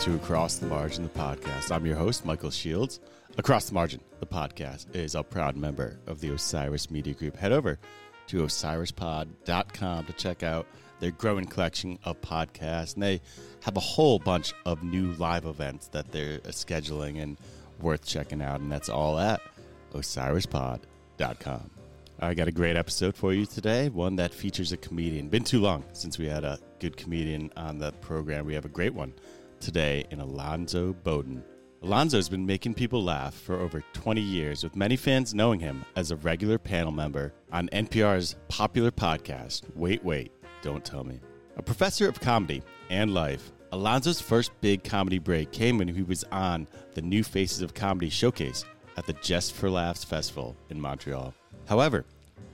to 0.00 0.14
Across 0.14 0.56
the 0.56 0.66
Margin, 0.66 1.04
the 1.04 1.08
podcast. 1.08 1.72
I'm 1.74 1.86
your 1.86 1.96
host, 1.96 2.26
Michael 2.26 2.50
Shields. 2.50 3.00
Across 3.38 3.68
the 3.68 3.74
Margin, 3.74 4.00
the 4.20 4.26
podcast, 4.26 4.94
is 4.94 5.14
a 5.14 5.22
proud 5.22 5.56
member 5.56 5.98
of 6.06 6.20
the 6.20 6.28
Osiris 6.28 6.90
Media 6.90 7.14
Group. 7.14 7.34
Head 7.34 7.50
over 7.50 7.78
to 8.26 8.42
osirispod.com 8.42 10.04
to 10.04 10.12
check 10.12 10.42
out 10.42 10.66
their 11.00 11.12
growing 11.12 11.46
collection 11.46 11.98
of 12.04 12.20
podcasts. 12.20 12.92
And 12.92 13.02
they 13.02 13.22
have 13.62 13.78
a 13.78 13.80
whole 13.80 14.18
bunch 14.18 14.52
of 14.66 14.82
new 14.82 15.12
live 15.12 15.46
events 15.46 15.88
that 15.88 16.12
they're 16.12 16.38
scheduling 16.40 17.22
and 17.22 17.38
worth 17.80 18.04
checking 18.04 18.42
out. 18.42 18.60
And 18.60 18.70
that's 18.70 18.90
all 18.90 19.18
at 19.18 19.40
osirispod.com. 19.94 21.70
I 22.20 22.34
got 22.34 22.48
a 22.48 22.52
great 22.52 22.76
episode 22.76 23.16
for 23.16 23.32
you 23.32 23.46
today, 23.46 23.88
one 23.88 24.16
that 24.16 24.34
features 24.34 24.72
a 24.72 24.76
comedian. 24.76 25.28
Been 25.28 25.44
too 25.44 25.60
long 25.60 25.84
since 25.94 26.18
we 26.18 26.26
had 26.26 26.44
a 26.44 26.58
good 26.80 26.98
comedian 26.98 27.50
on 27.56 27.78
the 27.78 27.92
program. 27.92 28.44
We 28.44 28.54
have 28.54 28.66
a 28.66 28.70
great 28.70 28.94
one 28.94 29.14
today 29.60 30.04
in 30.10 30.20
Alonzo 30.20 30.92
Bodden. 30.92 31.42
Alonzo's 31.82 32.28
been 32.28 32.46
making 32.46 32.74
people 32.74 33.02
laugh 33.02 33.34
for 33.34 33.58
over 33.60 33.82
20 33.92 34.20
years, 34.20 34.64
with 34.64 34.76
many 34.76 34.96
fans 34.96 35.34
knowing 35.34 35.60
him 35.60 35.84
as 35.94 36.10
a 36.10 36.16
regular 36.16 36.58
panel 36.58 36.92
member 36.92 37.32
on 37.52 37.68
NPR's 37.68 38.36
popular 38.48 38.90
podcast, 38.90 39.62
Wait, 39.74 40.04
Wait, 40.04 40.32
Don't 40.62 40.84
Tell 40.84 41.04
Me. 41.04 41.20
A 41.56 41.62
professor 41.62 42.08
of 42.08 42.20
comedy 42.20 42.62
and 42.90 43.14
life, 43.14 43.52
Alonzo's 43.72 44.20
first 44.20 44.50
big 44.60 44.82
comedy 44.84 45.18
break 45.18 45.52
came 45.52 45.78
when 45.78 45.88
he 45.88 46.02
was 46.02 46.24
on 46.32 46.66
the 46.94 47.02
New 47.02 47.22
Faces 47.22 47.62
of 47.62 47.74
Comedy 47.74 48.10
showcase 48.10 48.64
at 48.96 49.06
the 49.06 49.12
Just 49.14 49.54
for 49.54 49.70
Laughs 49.70 50.04
Festival 50.04 50.56
in 50.70 50.80
Montreal. 50.80 51.34
However, 51.66 52.04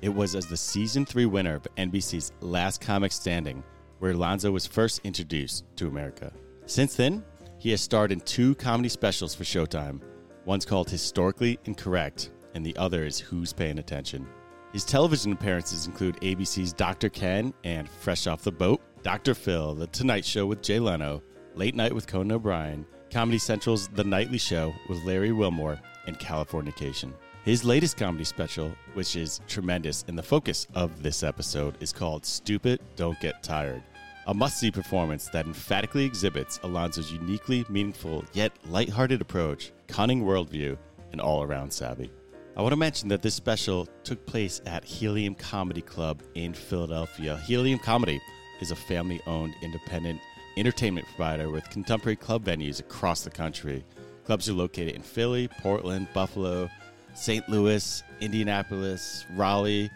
it 0.01 0.09
was 0.09 0.35
as 0.35 0.47
the 0.47 0.57
season 0.57 1.07
three 1.07 1.27
winner 1.27 1.55
of 1.55 1.67
NBC's 1.77 2.33
Last 2.41 2.81
Comic 2.81 3.13
Standing 3.13 3.63
where 4.03 4.11
Alonzo 4.11 4.51
was 4.51 4.67
first 4.67 5.01
introduced 5.05 5.65
to 5.77 5.87
America. 5.87 6.33
Since 6.67 6.95
then, 6.95 7.25
he 7.59 7.71
has 7.71 7.81
starred 7.81 8.13
in 8.13 8.21
two 8.21 8.55
comedy 8.57 8.89
specials 8.89 9.35
for 9.35 9.45
Showtime. 9.45 10.01
One's 10.45 10.65
called 10.65 10.91
Historically 10.91 11.59
Incorrect, 11.65 12.31
and 12.55 12.65
the 12.65 12.77
other 12.77 13.05
is 13.05 13.19
Who's 13.19 13.53
Paying 13.53 13.79
Attention. 13.79 14.27
His 14.73 14.85
television 14.85 15.33
appearances 15.33 15.87
include 15.87 16.17
ABC's 16.23 16.73
Dr. 16.73 17.09
Ken 17.09 17.53
and 17.63 17.89
Fresh 17.89 18.27
Off 18.27 18.43
the 18.43 18.51
Boat, 18.51 18.81
Dr. 19.03 19.35
Phil, 19.35 19.75
The 19.75 19.87
Tonight 19.89 20.25
Show 20.25 20.47
with 20.47 20.63
Jay 20.63 20.79
Leno, 20.79 21.23
Late 21.55 21.75
Night 21.75 21.95
with 21.95 22.07
Conan 22.07 22.33
O'Brien, 22.33 22.87
Comedy 23.11 23.39
Central's 23.39 23.89
The 23.89 24.05
Nightly 24.05 24.39
Show 24.39 24.73
with 24.89 25.05
Larry 25.05 25.33
Wilmore, 25.33 25.79
and 26.07 26.19
Californication. 26.19 27.13
His 27.45 27.65
latest 27.65 27.97
comedy 27.97 28.25
special, 28.25 28.73
which 28.95 29.17
is 29.17 29.41
tremendous 29.47 30.05
and 30.09 30.17
the 30.17 30.23
focus 30.23 30.67
of 30.75 31.03
this 31.03 31.23
episode, 31.23 31.77
is 31.81 31.93
called 31.93 32.25
Stupid 32.25 32.81
Don't 32.97 33.21
Get 33.21 33.43
Tired. 33.43 33.83
A 34.29 34.35
must 34.35 34.61
see 34.61 34.71
performance 34.71 35.29
that 35.31 35.47
emphatically 35.47 36.05
exhibits 36.05 36.59
Alonzo's 36.61 37.11
uniquely 37.13 37.65
meaningful 37.69 38.25
yet 38.33 38.53
lighthearted 38.69 39.21
approach, 39.21 39.73
cunning 39.89 40.23
worldview, 40.23 40.79
and 41.11 41.21
all 41.21 41.43
around 41.43 41.73
savvy. 41.73 42.09
I 42.57 42.63
want 42.63 42.73
to 42.73 42.77
mention 42.77 43.09
that 43.09 43.23
this 43.23 43.35
special 43.35 43.89
took 44.05 44.25
place 44.25 44.61
at 44.65 44.85
Helium 44.85 45.35
Comedy 45.35 45.81
Club 45.81 46.23
in 46.35 46.55
Philadelphia. 46.55 47.37
Helium 47.39 47.81
Comedy 47.81 48.21
is 48.61 48.71
a 48.71 48.77
family 48.77 49.21
owned 49.27 49.55
independent 49.61 50.21
entertainment 50.57 51.07
provider 51.09 51.51
with 51.51 51.69
contemporary 51.71 52.15
club 52.15 52.45
venues 52.45 52.79
across 52.79 53.23
the 53.23 53.31
country. 53.31 53.85
Clubs 54.25 54.49
are 54.49 54.53
located 54.53 54.95
in 54.95 55.03
Philly, 55.03 55.49
Portland, 55.49 56.07
Buffalo, 56.15 56.71
St. 57.15 57.49
Louis, 57.49 58.05
Indianapolis, 58.21 59.25
Raleigh, 59.35 59.91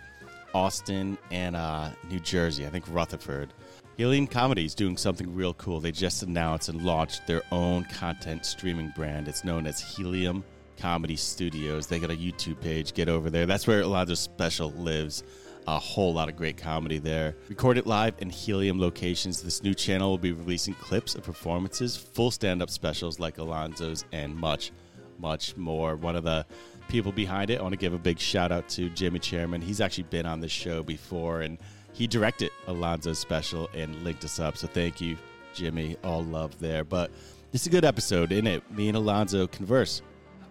Austin, 0.52 1.16
and 1.30 1.54
uh, 1.54 1.90
New 2.10 2.18
Jersey. 2.18 2.66
I 2.66 2.70
think 2.70 2.86
Rutherford. 2.88 3.52
Helium 3.96 4.26
Comedy 4.26 4.66
is 4.66 4.74
doing 4.74 4.98
something 4.98 5.34
real 5.34 5.54
cool. 5.54 5.80
They 5.80 5.90
just 5.90 6.22
announced 6.22 6.68
and 6.68 6.82
launched 6.82 7.26
their 7.26 7.40
own 7.50 7.84
content 7.84 8.44
streaming 8.44 8.92
brand. 8.94 9.26
It's 9.26 9.42
known 9.42 9.66
as 9.66 9.80
Helium 9.80 10.44
Comedy 10.76 11.16
Studios. 11.16 11.86
They 11.86 11.98
got 11.98 12.10
a 12.10 12.16
YouTube 12.16 12.60
page. 12.60 12.92
Get 12.92 13.08
over 13.08 13.30
there. 13.30 13.46
That's 13.46 13.66
where 13.66 13.80
Alonzo 13.80 14.12
Special 14.12 14.70
lives. 14.72 15.24
A 15.66 15.78
whole 15.78 16.12
lot 16.12 16.28
of 16.28 16.36
great 16.36 16.58
comedy 16.58 16.98
there. 16.98 17.36
Recorded 17.48 17.86
live 17.86 18.16
in 18.18 18.28
Helium 18.28 18.78
locations, 18.78 19.42
this 19.42 19.62
new 19.62 19.72
channel 19.72 20.10
will 20.10 20.18
be 20.18 20.32
releasing 20.32 20.74
clips 20.74 21.14
of 21.14 21.24
performances, 21.24 21.96
full 21.96 22.30
stand 22.30 22.60
up 22.62 22.68
specials 22.68 23.18
like 23.18 23.38
Alonzo's, 23.38 24.04
and 24.12 24.36
much, 24.36 24.72
much 25.18 25.56
more. 25.56 25.96
One 25.96 26.16
of 26.16 26.22
the 26.22 26.44
people 26.88 27.12
behind 27.12 27.48
it, 27.48 27.60
I 27.60 27.62
want 27.62 27.72
to 27.72 27.78
give 27.78 27.94
a 27.94 27.98
big 27.98 28.18
shout 28.18 28.52
out 28.52 28.68
to 28.70 28.90
Jimmy 28.90 29.18
Chairman. 29.18 29.62
He's 29.62 29.80
actually 29.80 30.04
been 30.04 30.26
on 30.26 30.40
the 30.40 30.48
show 30.48 30.82
before 30.82 31.40
and 31.40 31.58
he 31.96 32.06
directed 32.06 32.50
Alonzo's 32.66 33.18
special 33.18 33.70
and 33.72 34.04
linked 34.04 34.22
us 34.22 34.38
up. 34.38 34.58
So 34.58 34.66
thank 34.66 35.00
you, 35.00 35.16
Jimmy. 35.54 35.96
All 36.04 36.22
love 36.22 36.58
there. 36.58 36.84
But 36.84 37.10
it's 37.54 37.66
a 37.66 37.70
good 37.70 37.86
episode, 37.86 38.32
in 38.32 38.46
it? 38.46 38.70
Me 38.70 38.88
and 38.88 38.98
Alonzo 38.98 39.46
converse 39.46 40.02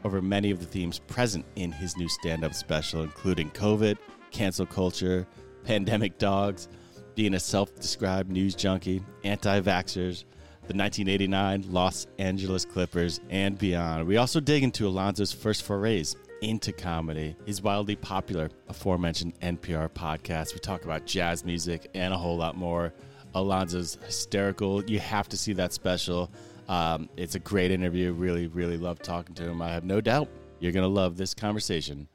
over 0.04 0.24
many 0.24 0.50
of 0.50 0.60
the 0.60 0.66
themes 0.66 0.98
present 0.98 1.46
in 1.56 1.72
his 1.72 1.96
new 1.98 2.10
stand 2.10 2.44
up 2.44 2.56
special, 2.56 3.04
including 3.04 3.52
COVID, 3.52 3.98
cancel 4.32 4.66
culture, 4.66 5.28
pandemic 5.64 6.18
dogs, 6.18 6.68
being 7.14 7.36
a 7.36 7.40
self 7.40 7.76
described 7.76 8.32
news 8.32 8.56
junkie, 8.56 9.04
anti 9.24 9.62
vaxxers, 9.62 10.26
the 10.68 10.74
1989 10.74 11.66
Los 11.70 12.08
Angeles 12.18 12.66
Clippers, 12.66 13.22
and 13.30 13.56
beyond. 13.56 14.08
We 14.08 14.18
also 14.18 14.40
dig 14.40 14.64
into 14.64 14.88
Alonzo's 14.88 15.32
first 15.32 15.62
forays 15.62 16.16
into 16.42 16.72
comedy. 16.72 17.36
His 17.46 17.62
wildly 17.62 17.96
popular 17.96 18.50
aforementioned 18.68 19.40
NPR 19.42 19.90
podcast. 19.90 20.54
We 20.54 20.60
talk 20.60 20.86
about 20.86 21.06
jazz 21.06 21.46
music 21.46 21.90
and 21.94 22.14
a 22.14 22.18
whole 22.18 22.38
lot 22.38 22.56
more. 22.56 22.94
Alonzo's 23.34 23.98
hysterical. 24.06 24.84
You 24.86 25.00
have 25.00 25.28
to 25.30 25.38
see 25.38 25.54
that 25.54 25.74
special. 25.74 26.32
Um, 26.68 27.10
it's 27.18 27.36
a 27.36 27.40
great 27.40 27.72
interview. 27.72 28.14
Really, 28.14 28.48
really 28.48 28.78
love 28.78 29.00
talking 29.00 29.36
to 29.36 29.44
him. 29.44 29.62
I 29.62 29.70
have 29.70 29.84
no 29.84 30.02
doubt 30.02 30.30
you're 30.60 30.72
going 30.72 30.84
to 30.84 30.88
love 30.88 31.18
this 31.18 31.34
conversation 31.34 32.08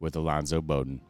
with 0.00 0.16
Alonzo 0.16 0.60
Bodden. 0.60 1.00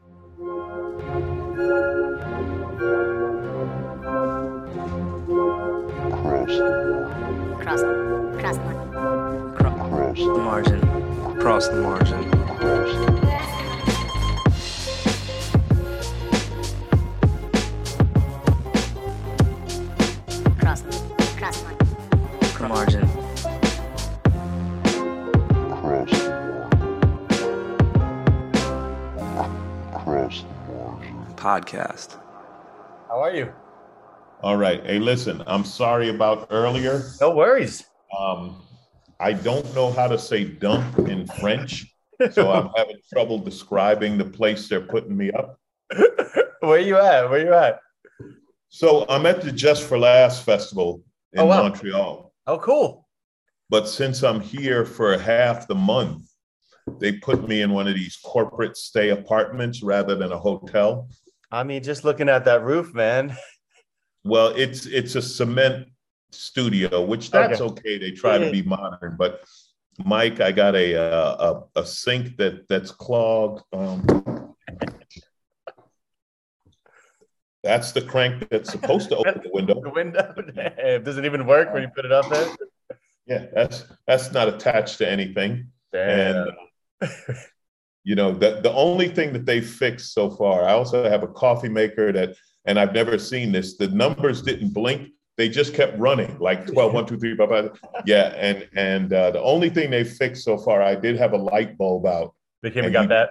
Cross, 7.61 7.81
cross 8.41 8.57
the 8.59 8.65
margin. 8.65 9.55
Cross 9.55 10.19
the 10.19 10.39
margin. 10.39 11.41
Cross 11.41 11.69
the 11.69 11.83
margin. 11.83 12.34
Cross, 20.59 20.83
cross 21.37 21.63
the 21.63 22.69
margin. 22.69 23.07
Margin. 25.69 26.21
Podcast. 31.37 32.19
How 33.09 33.21
are 33.21 33.35
you? 33.35 33.53
All 34.43 34.57
right. 34.57 34.83
Hey, 34.85 34.99
listen, 34.99 35.43
I'm 35.47 35.65
sorry 35.65 36.09
about 36.09 36.47
earlier. 36.51 37.03
No 37.21 37.31
worries. 37.31 37.85
Um, 38.19 38.63
I 39.21 39.33
don't 39.35 39.75
know 39.75 39.93
how 39.93 40.09
to 40.09 40.19
say 40.19 40.45
dump 40.45 40.99
in 41.01 41.27
French, 41.27 41.94
so 42.33 42.51
I'm 42.51 42.71
having 42.77 42.97
trouble 43.13 43.39
describing 43.39 44.19
the 44.19 44.25
place 44.25 44.69
they're 44.69 44.81
putting 44.81 45.17
me 45.17 45.31
up. 45.33 45.59
Where 46.61 46.81
you 46.81 46.97
at? 46.97 47.29
Where 47.29 47.45
you 47.45 47.55
at? 47.55 47.81
So 48.69 49.07
I'm 49.09 49.27
at 49.27 49.41
the 49.41 49.53
Just 49.53 49.85
for 49.85 49.99
Laughs 49.99 50.41
festival 50.41 51.03
in 51.33 51.41
Oh, 51.41 51.47
wow. 51.47 51.63
Montreal. 51.63 52.33
Oh, 52.47 52.59
cool. 52.59 53.09
But 53.71 53.89
since 53.89 54.23
I'm 54.23 54.41
here 54.41 54.85
for 54.85 55.17
half 55.19 55.67
the 55.67 55.75
month, 55.75 56.29
they 56.99 57.13
put 57.13 57.49
me 57.49 57.63
in 57.63 57.73
one 57.73 57.89
of 57.89 57.95
these 57.95 58.17
corporate 58.23 58.77
stay 58.77 59.11
apartments 59.11 59.83
rather 59.83 60.15
than 60.15 60.33
a 60.33 60.39
hotel. 60.39 61.09
I 61.51 61.65
mean, 61.65 61.83
just 61.83 62.05
looking 62.05 62.29
at 62.29 62.45
that 62.45 62.63
roof, 62.63 62.93
man. 62.95 63.37
Well, 64.25 64.49
it's 64.49 64.87
it's 64.87 65.15
a 65.15 65.23
cement 65.23 65.89
studio, 66.33 67.05
which 67.05 67.31
that's 67.31 67.61
okay. 67.61 67.99
They 67.99 68.11
try 68.11 68.39
to 68.39 68.51
be 68.51 68.63
modern, 68.63 69.17
but 69.19 69.45
Mike, 69.99 70.41
I 70.41 70.53
got 70.53 70.75
a 70.75 70.97
uh, 70.97 71.65
a, 71.77 71.81
a 71.81 71.87
sink 71.87 72.37
that 72.39 72.69
that's 72.69 72.91
clogged. 72.91 73.63
Um, 73.73 74.55
that's 77.63 77.93
the 77.93 78.03
crank 78.03 78.49
that's 78.51 78.71
supposed 78.71 79.09
to 79.09 79.17
open 79.17 79.41
the 79.43 79.51
window. 79.53 79.81
The 79.81 79.91
window 79.91 80.35
it 80.57 81.05
doesn't 81.05 81.25
even 81.25 81.47
work 81.47 81.73
when 81.73 81.83
you 81.83 81.89
put 81.89 82.05
it 82.05 82.13
up 82.13 82.29
there. 82.29 82.55
Yeah, 83.27 83.47
that's 83.55 83.85
that's 84.07 84.33
not 84.33 84.49
attached 84.49 84.99
to 84.99 85.11
anything. 85.11 85.69
Damn. 85.93 86.49
And 87.01 87.11
you 88.05 88.15
know, 88.15 88.33
the 88.33 88.61
the 88.61 88.73
only 88.73 89.09
thing 89.09 89.33
that 89.33 89.47
they 89.47 89.61
fixed 89.61 90.13
so 90.13 90.31
far. 90.31 90.65
I 90.65 90.73
also 90.73 91.09
have 91.09 91.23
a 91.23 91.29
coffee 91.29 91.71
maker 91.71 92.13
that, 92.13 92.37
and 92.67 92.79
I've 92.79 92.93
never 92.93 93.19
seen 93.19 93.51
this. 93.51 93.77
The 93.77 93.89
numbers 93.89 94.43
didn't 94.43 94.75
blink; 94.75 95.09
they 95.37 95.49
just 95.49 95.75
kept 95.75 95.99
running, 95.99 96.39
like 96.39 96.67
12, 96.73 96.93
1, 96.93 97.07
2, 97.07 97.19
3, 97.19 97.37
5, 97.37 97.49
5. 97.49 97.79
Yeah, 98.07 98.35
and 98.37 98.69
and 98.77 99.13
uh, 99.13 99.31
the 99.33 99.43
only 99.43 99.71
thing 99.71 99.91
they 99.91 100.05
fixed 100.05 100.45
so 100.45 100.57
far, 100.59 100.83
I 100.83 100.95
did 100.95 101.17
have 101.17 101.33
a 101.33 101.37
light 101.39 101.77
bulb 101.79 102.07
out. 102.07 102.35
They 102.63 102.71
came 102.71 102.85
and 102.85 102.95
and 102.97 103.09
got 103.09 103.29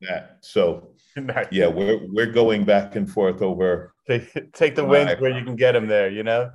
you- 0.00 0.06
That 0.08 0.38
so 0.40 0.88
that. 1.16 1.52
yeah, 1.52 1.66
we're 1.66 2.00
we're 2.08 2.32
going 2.32 2.64
back 2.64 2.96
and 2.96 3.10
forth 3.10 3.42
over. 3.42 3.92
Take, 4.06 4.52
take 4.52 4.74
the 4.74 4.84
wins 4.84 5.20
where 5.20 5.30
you 5.36 5.44
can 5.44 5.56
get 5.56 5.72
them 5.72 5.86
there, 5.86 6.08
you 6.08 6.22
know? 6.22 6.50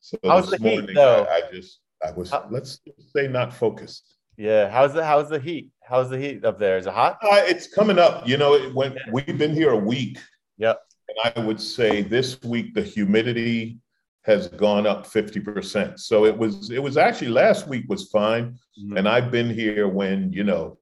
So 0.00 0.18
How's 0.24 0.50
this 0.50 0.60
the 0.60 0.68
heat, 0.68 0.90
though? 0.94 1.24
I, 1.24 1.36
I 1.36 1.40
just 1.52 1.80
I 2.04 2.10
was 2.12 2.30
How- 2.30 2.46
let's 2.50 2.80
say 3.14 3.28
not 3.28 3.52
focused. 3.52 4.16
Yeah. 4.36 4.70
How's 4.70 4.94
the 4.94 5.04
how's 5.04 5.28
the 5.28 5.38
heat? 5.38 5.70
How's 5.82 6.08
the 6.10 6.18
heat 6.18 6.44
up 6.44 6.58
there? 6.58 6.78
Is 6.78 6.86
it 6.86 6.92
hot? 6.92 7.18
Uh, 7.22 7.42
it's 7.44 7.66
coming 7.72 7.98
up. 7.98 8.26
You 8.26 8.36
know, 8.38 8.54
it, 8.54 8.74
when 8.74 8.96
we've 9.12 9.36
been 9.36 9.52
here 9.54 9.70
a 9.72 9.76
week, 9.76 10.18
Yep. 10.58 10.80
and 11.08 11.34
I 11.36 11.44
would 11.46 11.60
say 11.60 12.02
this 12.02 12.40
week 12.42 12.72
the 12.74 12.82
humidity 12.82 13.78
has 14.24 14.48
gone 14.48 14.86
up 14.86 15.06
50%. 15.06 15.98
So 15.98 16.24
it 16.24 16.36
was 16.36 16.70
it 16.70 16.82
was 16.82 16.96
actually 16.96 17.28
last 17.28 17.66
week 17.66 17.86
was 17.88 18.08
fine. 18.08 18.56
Mhm. 18.80 18.98
And 18.98 19.08
I've 19.08 19.30
been 19.30 19.50
here 19.50 19.88
when, 19.88 20.32
you 20.32 20.44
know, 20.44 20.78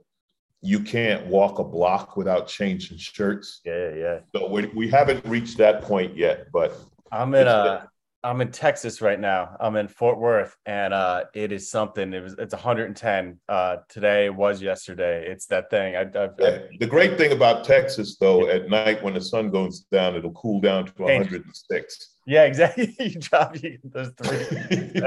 you 0.63 0.81
can't 0.81 1.27
walk 1.27 1.59
a 1.59 1.65
block 1.65 2.17
without 2.17 2.47
changing 2.47 2.99
shirts. 2.99 3.61
Yeah, 3.65 3.95
yeah. 3.95 4.19
So 4.37 4.49
we, 4.49 4.67
we 4.77 4.89
haven't 4.89 5.25
reached 5.25 5.57
that 5.59 5.83
point 5.83 6.17
yet, 6.17 6.49
but 6.53 6.77
I'm 7.11 7.35
in 7.35 7.43
It's 7.43 7.51
uh 7.51 7.85
I'm 8.23 8.43
in 8.43 8.51
Texas 8.51 9.01
right 9.01 9.19
now. 9.19 9.57
I'm 9.61 9.77
in 9.77 9.89
Fort 9.89 10.19
Worth 10.19 10.55
and 10.67 10.93
uh 10.93 11.25
it 11.35 11.51
is 11.51 11.71
something. 11.71 12.13
It 12.13 12.23
was 12.23 12.35
it's 12.39 12.53
110. 12.53 13.41
Uh 13.49 13.77
today 13.89 14.29
was 14.29 14.61
yesterday. 14.61 15.27
It's 15.27 15.47
that 15.47 15.71
thing. 15.71 15.97
I, 15.97 16.01
I, 16.01 16.25
uh, 16.25 16.59
the 16.79 16.87
great 16.87 17.17
thing 17.17 17.33
about 17.33 17.65
Texas, 17.65 18.19
though, 18.19 18.47
at 18.49 18.69
night 18.69 19.03
when 19.03 19.15
the 19.15 19.21
sun 19.23 19.49
goes 19.49 19.81
down, 19.91 20.15
it'll 20.15 20.33
cool 20.33 20.61
down 20.61 20.85
to 20.85 20.93
Change. 20.93 21.31
106. 21.31 22.17
Yeah, 22.31 22.45
exactly. 22.45 22.95
you 23.01 23.19
drop 23.19 23.61
you 23.61 23.79
those 23.83 24.13
three. 24.23 25.03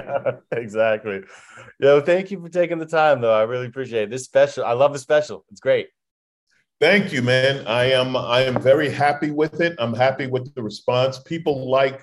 exactly. 0.51 1.21
Yo, 1.79 2.01
thank 2.01 2.31
you 2.31 2.41
for 2.41 2.49
taking 2.49 2.79
the 2.79 2.85
time 2.85 3.21
though. 3.21 3.33
I 3.33 3.43
really 3.43 3.67
appreciate 3.67 4.03
it. 4.03 4.09
This 4.09 4.25
special. 4.25 4.65
I 4.65 4.73
love 4.73 4.91
the 4.91 4.99
special. 4.99 5.45
It's 5.49 5.61
great. 5.61 5.87
Thank 6.81 7.13
you, 7.13 7.21
man. 7.21 7.65
I 7.65 7.85
am 7.91 8.17
I 8.17 8.41
am 8.41 8.61
very 8.61 8.89
happy 8.89 9.31
with 9.31 9.61
it. 9.61 9.73
I'm 9.79 9.93
happy 9.93 10.27
with 10.27 10.53
the 10.53 10.61
response. 10.61 11.17
People 11.19 11.71
like 11.71 12.01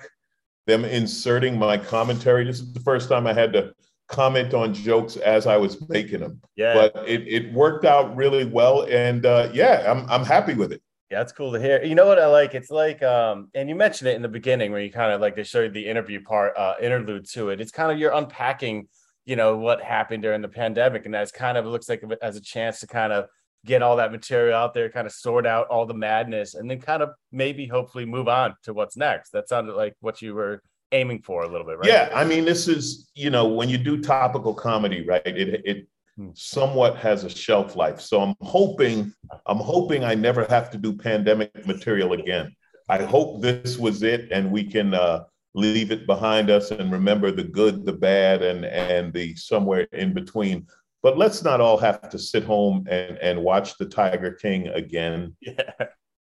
them 0.65 0.85
inserting 0.85 1.55
my 1.57 1.77
commentary. 1.77 2.43
This 2.43 2.59
is 2.59 2.73
the 2.73 2.79
first 2.79 3.07
time 3.07 3.27
I 3.27 3.33
had 3.33 3.53
to 3.53 3.73
comment 4.07 4.55
on 4.55 4.73
jokes 4.73 5.17
as 5.17 5.45
I 5.45 5.55
was 5.57 5.87
making 5.87 6.21
them, 6.21 6.41
Yeah. 6.55 6.73
but 6.73 7.07
it, 7.07 7.27
it 7.27 7.53
worked 7.53 7.85
out 7.85 8.15
really 8.15 8.45
well. 8.45 8.87
And 8.89 9.23
uh, 9.25 9.49
yeah, 9.53 9.85
I'm 9.87 10.09
I'm 10.09 10.25
happy 10.25 10.55
with 10.55 10.71
it. 10.71 10.81
Yeah, 11.11 11.17
that's 11.17 11.33
cool 11.33 11.51
to 11.51 11.59
hear. 11.59 11.83
You 11.83 11.93
know 11.93 12.05
what 12.05 12.19
I 12.19 12.27
like? 12.27 12.55
It's 12.55 12.71
like, 12.71 13.03
um, 13.03 13.49
and 13.53 13.67
you 13.67 13.75
mentioned 13.75 14.09
it 14.09 14.15
in 14.15 14.21
the 14.21 14.29
beginning 14.29 14.71
where 14.71 14.79
you 14.79 14.89
kind 14.89 15.11
of 15.11 15.19
like 15.19 15.35
they 15.35 15.43
show 15.43 15.59
you 15.59 15.69
the 15.69 15.85
interview 15.85 16.21
part, 16.23 16.55
uh, 16.55 16.75
interlude 16.81 17.27
to 17.31 17.49
it. 17.49 17.59
It's 17.59 17.71
kind 17.71 17.91
of 17.91 17.99
you're 17.99 18.13
unpacking, 18.13 18.87
you 19.25 19.35
know, 19.35 19.57
what 19.57 19.81
happened 19.81 20.23
during 20.23 20.41
the 20.41 20.47
pandemic, 20.47 21.03
and 21.03 21.13
that's 21.13 21.31
kind 21.33 21.57
of 21.57 21.65
it 21.65 21.67
looks 21.67 21.89
like 21.89 22.01
as 22.21 22.37
a 22.37 22.41
chance 22.41 22.79
to 22.79 22.87
kind 22.87 23.11
of 23.11 23.25
get 23.65 23.81
all 23.81 23.97
that 23.97 24.13
material 24.13 24.55
out 24.55 24.73
there, 24.73 24.89
kind 24.89 25.05
of 25.05 25.11
sort 25.11 25.45
out 25.45 25.67
all 25.67 25.85
the 25.85 25.93
madness, 25.93 26.55
and 26.55 26.71
then 26.71 26.79
kind 26.79 27.03
of 27.03 27.09
maybe 27.33 27.67
hopefully 27.67 28.05
move 28.05 28.29
on 28.29 28.55
to 28.63 28.73
what's 28.73 28.95
next. 28.95 29.31
That 29.31 29.49
sounded 29.49 29.73
like 29.73 29.95
what 29.99 30.21
you 30.21 30.33
were 30.33 30.63
aiming 30.93 31.23
for 31.23 31.43
a 31.43 31.49
little 31.49 31.67
bit, 31.67 31.77
right? 31.77 31.89
Yeah, 31.89 32.09
I 32.15 32.23
mean, 32.23 32.45
this 32.45 32.69
is 32.69 33.11
you 33.15 33.31
know 33.31 33.49
when 33.49 33.67
you 33.67 33.77
do 33.77 34.01
topical 34.01 34.53
comedy, 34.53 35.05
right? 35.05 35.21
It 35.25 35.61
it. 35.65 35.87
Somewhat 36.33 36.97
has 36.97 37.23
a 37.23 37.29
shelf 37.29 37.75
life. 37.75 37.99
So 38.01 38.21
I'm 38.21 38.35
hoping 38.41 39.13
I'm 39.45 39.57
hoping 39.57 40.03
I 40.03 40.15
never 40.15 40.45
have 40.45 40.69
to 40.71 40.77
do 40.77 40.93
pandemic 40.93 41.65
material 41.65 42.13
again. 42.13 42.55
I 42.89 43.03
hope 43.03 43.41
this 43.41 43.77
was 43.77 44.03
it, 44.03 44.31
and 44.31 44.51
we 44.51 44.63
can 44.63 44.93
uh, 44.93 45.23
leave 45.53 45.91
it 45.91 46.05
behind 46.05 46.49
us 46.49 46.71
and 46.71 46.91
remember 46.91 47.31
the 47.31 47.43
good, 47.43 47.85
the 47.85 47.93
bad, 47.93 48.41
and 48.41 48.65
and 48.65 49.13
the 49.13 49.35
somewhere 49.35 49.87
in 49.91 50.13
between. 50.13 50.67
But 51.03 51.17
let's 51.17 51.43
not 51.43 51.61
all 51.61 51.77
have 51.77 52.09
to 52.09 52.19
sit 52.19 52.43
home 52.43 52.85
and 52.89 53.17
and 53.17 53.43
watch 53.43 53.77
the 53.77 53.85
Tiger 53.85 54.31
King 54.31 54.67
again. 54.67 55.35
Yeah. 55.41 55.71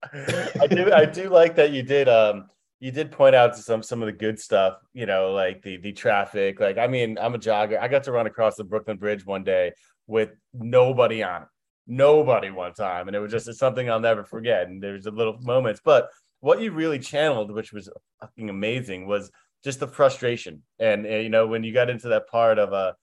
I 0.62 0.68
do 0.68 0.92
I 0.94 1.06
do 1.06 1.30
like 1.30 1.56
that 1.58 1.72
you 1.72 1.84
did 1.84 2.08
um 2.08 2.46
you 2.80 2.92
did 2.92 3.12
point 3.12 3.36
out 3.36 3.58
some 3.58 3.84
some 3.84 4.02
of 4.02 4.06
the 4.06 4.14
good 4.14 4.40
stuff, 4.40 4.78
you 4.94 5.06
know, 5.06 5.32
like 5.32 5.62
the 5.62 5.78
the 5.78 5.92
traffic. 5.92 6.60
Like 6.60 6.78
I 6.78 6.88
mean, 6.88 7.18
I'm 7.20 7.36
a 7.36 7.40
jogger. 7.40 7.80
I 7.80 7.88
got 7.90 8.04
to 8.06 8.12
run 8.12 8.28
across 8.28 8.56
the 8.56 8.64
Brooklyn 8.64 8.98
Bridge 8.98 9.26
one 9.26 9.44
day 9.44 9.74
with 10.10 10.32
nobody 10.54 11.24
on 11.24 11.44
it. 11.44 11.48
Nobody 11.88 12.50
one 12.50 12.74
time. 12.74 13.08
And 13.08 13.16
it 13.16 13.20
was 13.20 13.32
just 13.32 13.48
it's 13.48 13.60
something 13.60 13.90
I'll 13.90 14.00
never 14.00 14.24
forget. 14.24 14.68
And 14.68 14.82
there's 14.82 15.06
a 15.06 15.12
little 15.12 15.38
moments. 15.42 15.82
But 15.84 16.10
what 16.40 16.62
you 16.62 16.72
really 16.72 17.00
channeled, 17.00 17.52
which 17.52 17.72
was 17.72 17.90
fucking 18.20 18.50
amazing, 18.50 19.08
was 19.08 19.32
just 19.64 19.80
the 19.80 19.88
frustration. 19.88 20.64
And, 20.80 21.06
uh, 21.06 21.10
you 21.10 21.30
know, 21.30 21.48
when 21.48 21.64
you 21.64 21.74
got 21.74 21.90
into 21.90 22.10
that 22.10 22.28
part 22.28 22.60
of 22.60 22.74
uh 22.74 22.94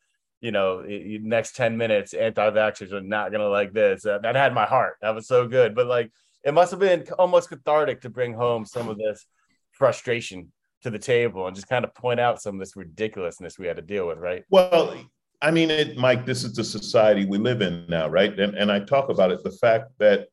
you 0.42 0.52
know, 0.52 0.84
next 0.86 1.56
10 1.56 1.78
minutes, 1.78 2.12
anti-vaxxers 2.12 2.92
are 2.92 3.00
not 3.00 3.32
gonna 3.32 3.48
like 3.48 3.72
this. 3.72 4.04
Uh, 4.04 4.18
that 4.18 4.36
had 4.36 4.52
my 4.52 4.66
heart. 4.66 4.96
That 5.00 5.14
was 5.14 5.26
so 5.26 5.48
good. 5.48 5.74
But 5.74 5.86
like 5.86 6.12
it 6.44 6.52
must 6.52 6.70
have 6.72 6.80
been 6.80 7.06
almost 7.18 7.48
cathartic 7.48 8.02
to 8.02 8.10
bring 8.10 8.34
home 8.34 8.66
some 8.66 8.88
of 8.88 8.98
this 8.98 9.26
frustration 9.72 10.52
to 10.82 10.90
the 10.90 10.98
table 10.98 11.46
and 11.46 11.56
just 11.56 11.68
kind 11.68 11.84
of 11.84 11.94
point 11.94 12.20
out 12.20 12.40
some 12.40 12.56
of 12.56 12.60
this 12.60 12.76
ridiculousness 12.76 13.58
we 13.58 13.66
had 13.66 13.76
to 13.76 13.82
deal 13.82 14.06
with, 14.06 14.18
right? 14.18 14.44
Well, 14.50 14.96
I 15.42 15.50
mean, 15.50 15.70
it, 15.70 15.96
Mike, 15.96 16.26
this 16.26 16.44
is 16.44 16.54
the 16.54 16.64
society 16.64 17.24
we 17.24 17.38
live 17.38 17.62
in 17.62 17.86
now, 17.88 18.08
right? 18.08 18.38
And, 18.38 18.54
and 18.54 18.70
I 18.72 18.80
talk 18.80 19.10
about 19.10 19.30
it 19.30 19.44
the 19.44 19.50
fact 19.50 19.92
that 19.98 20.28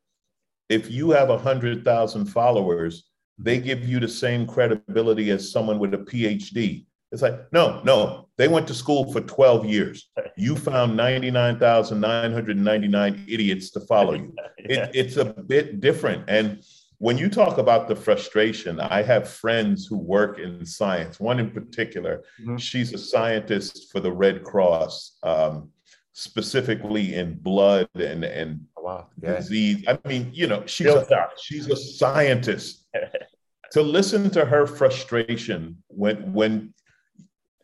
if 0.70 0.90
you 0.90 1.12
have 1.12 1.28
100,000 1.30 2.26
followers, 2.26 3.10
they 3.38 3.60
give 3.60 3.86
you 3.88 4.00
the 4.00 4.08
same 4.08 4.48
credibility 4.48 5.30
as 5.32 5.52
someone 5.52 5.80
with 5.80 5.94
a 5.94 5.98
PhD. 5.98 6.86
It's 7.12 7.22
like, 7.22 7.52
no, 7.52 7.82
no, 7.84 8.30
they 8.38 8.48
went 8.48 8.66
to 8.68 8.74
school 8.74 9.12
for 9.12 9.20
12 9.22 9.66
years. 9.66 10.10
You 10.36 10.56
found 10.56 10.98
99,999 10.98 13.26
idiots 13.28 13.70
to 13.72 13.82
follow 13.82 14.14
you. 14.14 14.34
It, 14.66 14.92
it's 14.94 15.18
a 15.18 15.26
bit 15.26 15.82
different. 15.82 16.24
And 16.30 16.64
when 17.00 17.18
you 17.18 17.30
talk 17.30 17.57
about 17.57 17.88
the 17.88 17.95
frustration, 17.95 18.80
I 18.80 19.01
have 19.04 19.28
friends 19.30 19.86
who 19.86 19.98
work 19.98 20.40
in 20.40 20.66
science, 20.66 21.19
one 21.19 21.40
in 21.40 21.51
particular, 21.51 22.24
Mhm. 22.42 22.60
she's 22.60 22.94
a 22.94 22.98
scientist 22.98 23.92
for 23.92 24.00
the 24.00 24.12
Red 24.12 24.44
Cross, 24.44 25.18
um, 25.24 25.72
specifically 26.13 27.16
in 27.16 27.34
blood 27.36 27.88
and, 27.95 28.24
and 28.24 28.66
wow. 28.78 29.07
Yeah. 29.22 29.38
disease. 29.38 29.84
I 29.88 29.98
mean, 30.07 30.30
you 30.34 30.48
know, 30.48 30.66
she's 30.66 30.88
a, 30.88 31.30
she's 31.42 31.68
a 31.68 31.75
scientist. 31.75 32.88
to 33.72 33.81
listen 33.81 34.30
to 34.30 34.46
her 34.46 34.68
frustration 34.68 35.75
when 35.88 36.31
when 36.31 36.72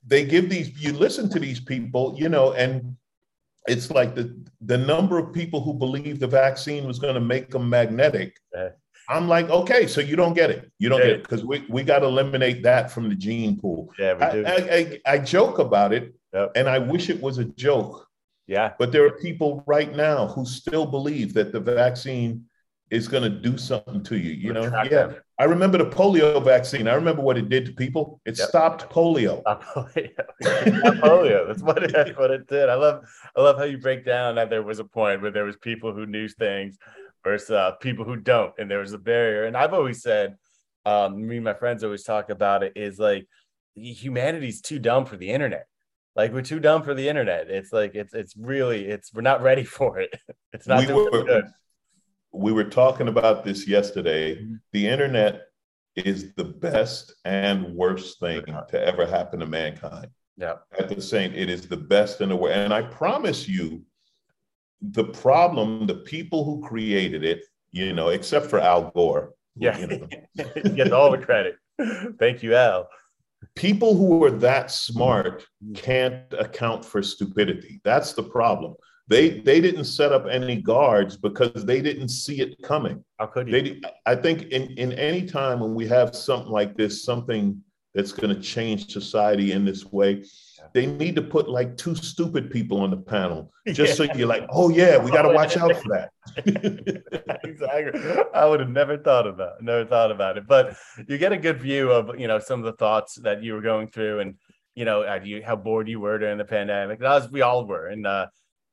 they 0.08 0.26
give 0.26 0.50
these 0.50 0.70
you 0.84 0.92
listen 0.92 1.30
to 1.30 1.38
these 1.40 1.60
people 1.60 2.16
you 2.18 2.30
know 2.30 2.54
and 2.54 2.96
it's 3.68 3.92
like 3.92 4.16
the 4.16 4.36
the 4.62 4.78
number 4.78 5.20
of 5.20 5.32
people 5.32 5.62
who 5.62 5.72
believe 5.72 6.20
the 6.20 6.26
vaccine 6.44 6.88
was 6.88 6.98
going 6.98 7.14
to 7.14 7.22
make 7.22 7.52
them 7.52 7.70
magnetic 7.70 8.38
Yeah. 8.56 8.70
I'm 9.10 9.28
like 9.28 9.50
okay 9.50 9.86
so 9.88 10.00
you 10.02 10.16
don't 10.16 10.34
get 10.34 10.50
it 10.50 10.72
you 10.80 10.88
don't 10.90 11.00
Yeah. 11.00 11.06
get 11.08 11.16
it 11.18 11.22
because 11.24 11.44
we, 11.44 11.66
we 11.70 11.84
got 11.84 12.00
to 12.00 12.06
eliminate 12.06 12.64
that 12.64 12.92
from 12.92 13.10
the 13.10 13.16
gene 13.16 13.60
pool 13.60 13.90
Yeah, 14.00 14.14
we 14.14 14.22
I, 14.22 14.32
do. 14.32 14.46
I, 14.46 14.56
I, 15.12 15.14
I 15.16 15.18
joke 15.20 15.60
about 15.60 15.92
it 15.94 16.14
Yep. 16.34 16.52
and 16.56 16.70
i 16.70 16.78
wish 16.78 17.10
it 17.10 17.20
was 17.20 17.40
a 17.40 17.46
joke 17.46 18.06
yeah. 18.48 18.74
but 18.80 18.92
there 18.92 19.06
are 19.06 19.12
people 19.12 19.64
right 19.68 19.94
now 19.96 20.28
who 20.28 20.46
still 20.46 20.86
believe 20.86 21.34
that 21.34 21.52
the 21.52 21.60
vaccine 21.60 22.46
is 22.92 23.08
going 23.08 23.22
to 23.24 23.30
do 23.30 23.58
something 23.58 24.02
to 24.04 24.16
you 24.18 24.32
you 24.34 24.54
know 24.54 24.64
Retract 24.66 24.92
yeah. 24.92 25.12
I 25.40 25.46
remember 25.46 25.78
the 25.78 25.86
polio 25.86 26.44
vaccine. 26.44 26.86
I 26.90 26.96
remember 26.96 27.22
what 27.22 27.38
it 27.38 27.48
did 27.48 27.66
to 27.68 27.72
people. 27.72 28.20
It 28.26 28.38
Yep. 28.38 28.48
stopped 28.50 28.90
polio. 28.90 29.42
Polio. 29.74 30.12
Polio. 31.00 31.48
That's 31.48 31.62
what 31.62 31.82
it, 31.82 31.94
that's 31.94 32.18
what 32.18 32.30
it 32.32 32.46
did. 32.48 32.68
I 32.68 32.76
love 32.76 33.06
I 33.38 33.42
love 33.42 33.58
how 33.58 33.64
you 33.64 33.78
break 33.78 34.06
down 34.06 34.36
that 34.36 34.50
there 34.50 34.64
was 34.64 34.80
a 34.80 34.84
point 34.84 35.22
where 35.22 35.32
there 35.32 35.46
was 35.46 35.56
people 35.58 35.94
who 35.94 36.06
knew 36.06 36.28
things 36.28 36.78
versus 37.24 37.52
uh, 37.52 37.72
people 37.82 38.06
who 38.06 38.16
don't, 38.16 38.54
and 38.58 38.70
there 38.70 38.80
was 38.80 38.94
a 38.94 38.98
barrier. 38.98 39.46
And 39.46 39.56
I've 39.58 39.74
always 39.74 40.02
said, 40.02 40.36
um, 40.86 41.28
me 41.28 41.36
and 41.38 41.46
my 41.46 41.54
friends 41.54 41.84
always 41.84 42.04
talk 42.04 42.30
about 42.30 42.64
it 42.64 42.74
is 42.76 42.98
like 43.00 43.28
humanity's 43.76 44.62
too 44.62 44.80
dumb 44.80 45.06
for 45.06 45.18
the 45.18 45.30
internet. 45.30 45.66
Like 46.16 46.34
we're 46.34 46.42
too 46.42 46.60
dumb 46.60 46.84
for 46.84 46.94
the 46.94 47.08
internet. 47.08 47.50
It's 47.50 47.72
like 47.72 47.96
it's 47.96 48.14
it's 48.14 48.36
really 48.36 48.86
it's 48.86 49.14
we're 49.14 49.22
not 49.22 49.42
ready 49.42 49.64
for 49.78 50.00
it. 50.00 50.14
It's 50.54 50.68
not 50.68 50.88
We 50.88 50.94
were- 50.94 51.10
good. 51.24 51.46
We 52.32 52.52
were 52.52 52.66
talking 52.66 53.08
about 53.08 53.44
this 53.44 53.68
yesterday. 53.68 54.36
Mm-hmm. 54.36 54.56
The 54.72 54.88
internet 54.88 55.42
is 55.96 56.34
the 56.36 56.44
best 56.44 57.16
and 57.26 57.76
worst 57.76 58.20
thing 58.20 58.44
to 58.46 58.80
ever 58.86 59.06
happen 59.08 59.40
to 59.40 59.48
mankind. 59.48 60.08
Yeah. 60.38 60.56
At 60.78 60.90
the 60.90 61.02
same, 61.02 61.34
it 61.34 61.50
is 61.50 61.68
the 61.68 61.76
best 61.78 62.22
in 62.22 62.30
the 62.30 62.36
world. 62.36 62.56
And 62.56 62.72
I 62.74 62.84
promise 62.84 63.48
you, 63.48 63.82
the 64.82 65.04
problem, 65.06 65.88
the 65.88 65.96
people 65.96 66.46
who 66.46 66.62
created 66.68 67.24
it, 67.24 67.44
you 67.72 67.94
know, 67.94 68.10
except 68.10 68.46
for 68.48 68.60
Al 68.60 68.92
Gore, 68.92 69.34
who, 69.56 69.66
Yeah. 69.66 69.78
you 69.78 69.88
know, 69.88 70.08
you 70.56 70.72
get 70.72 70.94
all 70.94 71.12
the 71.12 71.18
credit. 71.18 71.56
Thank 72.20 72.44
you, 72.44 72.56
Al. 72.56 72.90
people 73.56 73.96
who 73.96 74.24
are 74.24 74.32
that 74.32 74.70
smart 74.72 75.46
can't 75.74 76.32
account 76.38 76.84
for 76.84 77.02
stupidity. 77.02 77.80
That's 77.84 78.14
the 78.14 78.24
problem. 78.24 78.76
They 79.08 79.40
they 79.40 79.60
didn't 79.60 79.86
set 79.86 80.12
up 80.12 80.26
any 80.30 80.58
guards 80.62 81.18
because 81.18 81.66
they 81.66 81.82
didn't 81.82 82.10
see 82.10 82.42
it 82.42 82.62
coming. 82.62 83.04
How 83.18 83.26
could 83.28 83.48
you? 83.48 83.54
They 83.54 83.82
I 84.06 84.16
think 84.16 84.44
in 84.58 84.64
in 84.84 84.92
any 84.94 85.26
time 85.26 85.60
when 85.62 85.74
we 85.74 85.88
have 85.88 86.16
something 86.16 86.52
like 86.52 86.76
this, 86.78 87.04
something 87.04 87.44
that's 87.96 88.12
going 88.12 88.34
to 88.36 88.42
change 88.42 88.92
society 88.94 89.52
in 89.54 89.66
this 89.66 89.84
way, 89.92 90.24
they 90.74 90.86
need 90.86 91.16
to 91.16 91.22
put 91.22 91.50
like 91.50 91.78
two 91.78 91.96
stupid 91.96 92.52
people 92.52 92.82
on 92.82 92.92
the 92.92 92.98
panel 92.98 93.52
just 93.68 93.98
so 93.98 94.04
you're 94.16 94.28
like, 94.28 94.46
oh 94.50 94.70
yeah, 94.70 94.98
we 94.98 95.12
got 95.12 95.24
to 95.24 95.30
watch 95.30 95.58
out 95.58 95.76
for 95.76 95.90
that. 95.90 96.12
exactly. 97.44 98.24
I 98.34 98.46
would 98.46 98.60
have 98.60 98.70
never 98.70 98.98
thought 98.98 99.28
of 99.28 99.38
that. 99.38 99.62
Never 99.62 99.86
thought 99.86 100.12
about 100.12 100.38
it. 100.38 100.48
But 100.48 100.76
you 101.08 101.18
get 101.18 101.32
a 101.32 101.38
good 101.38 101.62
view 101.62 101.92
of 101.92 102.20
you 102.20 102.28
know 102.28 102.40
some 102.40 102.60
of 102.60 102.66
the 102.66 102.74
thoughts 102.74 103.16
that 103.16 103.44
you 103.44 103.54
were 103.54 103.62
going 103.62 103.88
through, 103.88 104.20
and 104.20 104.36
you 104.76 104.86
know, 104.86 105.14
you, 105.24 105.44
how 105.44 105.56
bored 105.56 105.90
you 105.90 106.00
were 106.00 106.18
during 106.18 106.38
the 106.38 106.46
pandemic. 106.46 107.02
As 107.02 107.30
we 107.30 107.42
all 107.42 107.66
were, 107.66 107.88
and 107.88 108.06
uh, 108.06 108.28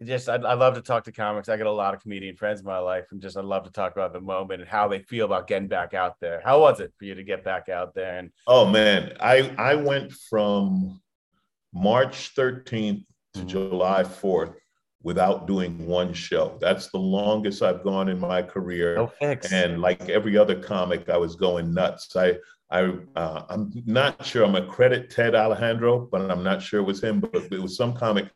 just 0.04 0.28
I, 0.28 0.34
I 0.34 0.54
love 0.54 0.74
to 0.74 0.82
talk 0.82 1.04
to 1.04 1.12
comics. 1.12 1.48
I 1.48 1.56
got 1.56 1.66
a 1.66 1.72
lot 1.72 1.94
of 1.94 2.00
comedian 2.02 2.36
friends 2.36 2.60
in 2.60 2.66
my 2.66 2.78
life, 2.78 3.06
and 3.10 3.20
just 3.20 3.36
I 3.36 3.40
love 3.40 3.64
to 3.64 3.70
talk 3.70 3.92
about 3.92 4.12
the 4.12 4.20
moment 4.20 4.60
and 4.60 4.68
how 4.68 4.88
they 4.88 5.00
feel 5.00 5.24
about 5.24 5.46
getting 5.46 5.68
back 5.68 5.94
out 5.94 6.16
there. 6.20 6.42
How 6.44 6.60
was 6.60 6.80
it 6.80 6.92
for 6.98 7.06
you 7.06 7.14
to 7.14 7.24
get 7.24 7.44
back 7.44 7.68
out 7.68 7.94
there? 7.94 8.18
And 8.18 8.30
oh 8.46 8.66
man, 8.66 9.16
I 9.20 9.52
I 9.56 9.74
went 9.76 10.12
from 10.12 11.00
March 11.80 12.34
13th 12.34 13.04
to 13.34 13.40
Mhm. 13.40 13.46
July 13.46 14.02
4th 14.02 14.54
without 15.02 15.46
doing 15.46 15.86
one 15.86 16.12
show. 16.14 16.56
That's 16.60 16.90
the 16.90 16.98
longest 16.98 17.62
I've 17.62 17.84
gone 17.84 18.08
in 18.08 18.18
my 18.18 18.42
career. 18.42 18.96
no 18.96 19.06
fix. 19.06 19.52
and 19.52 19.80
like 19.82 20.08
every 20.08 20.36
other 20.38 20.54
comic, 20.56 21.08
I 21.10 21.16
was 21.18 21.36
going 21.36 21.72
nuts. 21.74 22.16
I, 22.16 22.38
I, 22.70 22.92
uh, 23.14 23.44
I'm 23.50 23.70
not 23.86 24.24
sure. 24.24 24.44
I'm 24.44 24.52
gonna 24.52 24.66
credit 24.66 25.10
Ted 25.10 25.34
Alexandro, 25.34 26.08
but 26.10 26.30
I'm 26.30 26.42
not 26.42 26.62
sure 26.62 26.80
it 26.80 26.84
was 26.84 27.02
him. 27.04 27.20
But 27.20 27.44
it 27.52 27.60
was 27.62 27.76
some 27.76 27.92
comic 27.94 28.26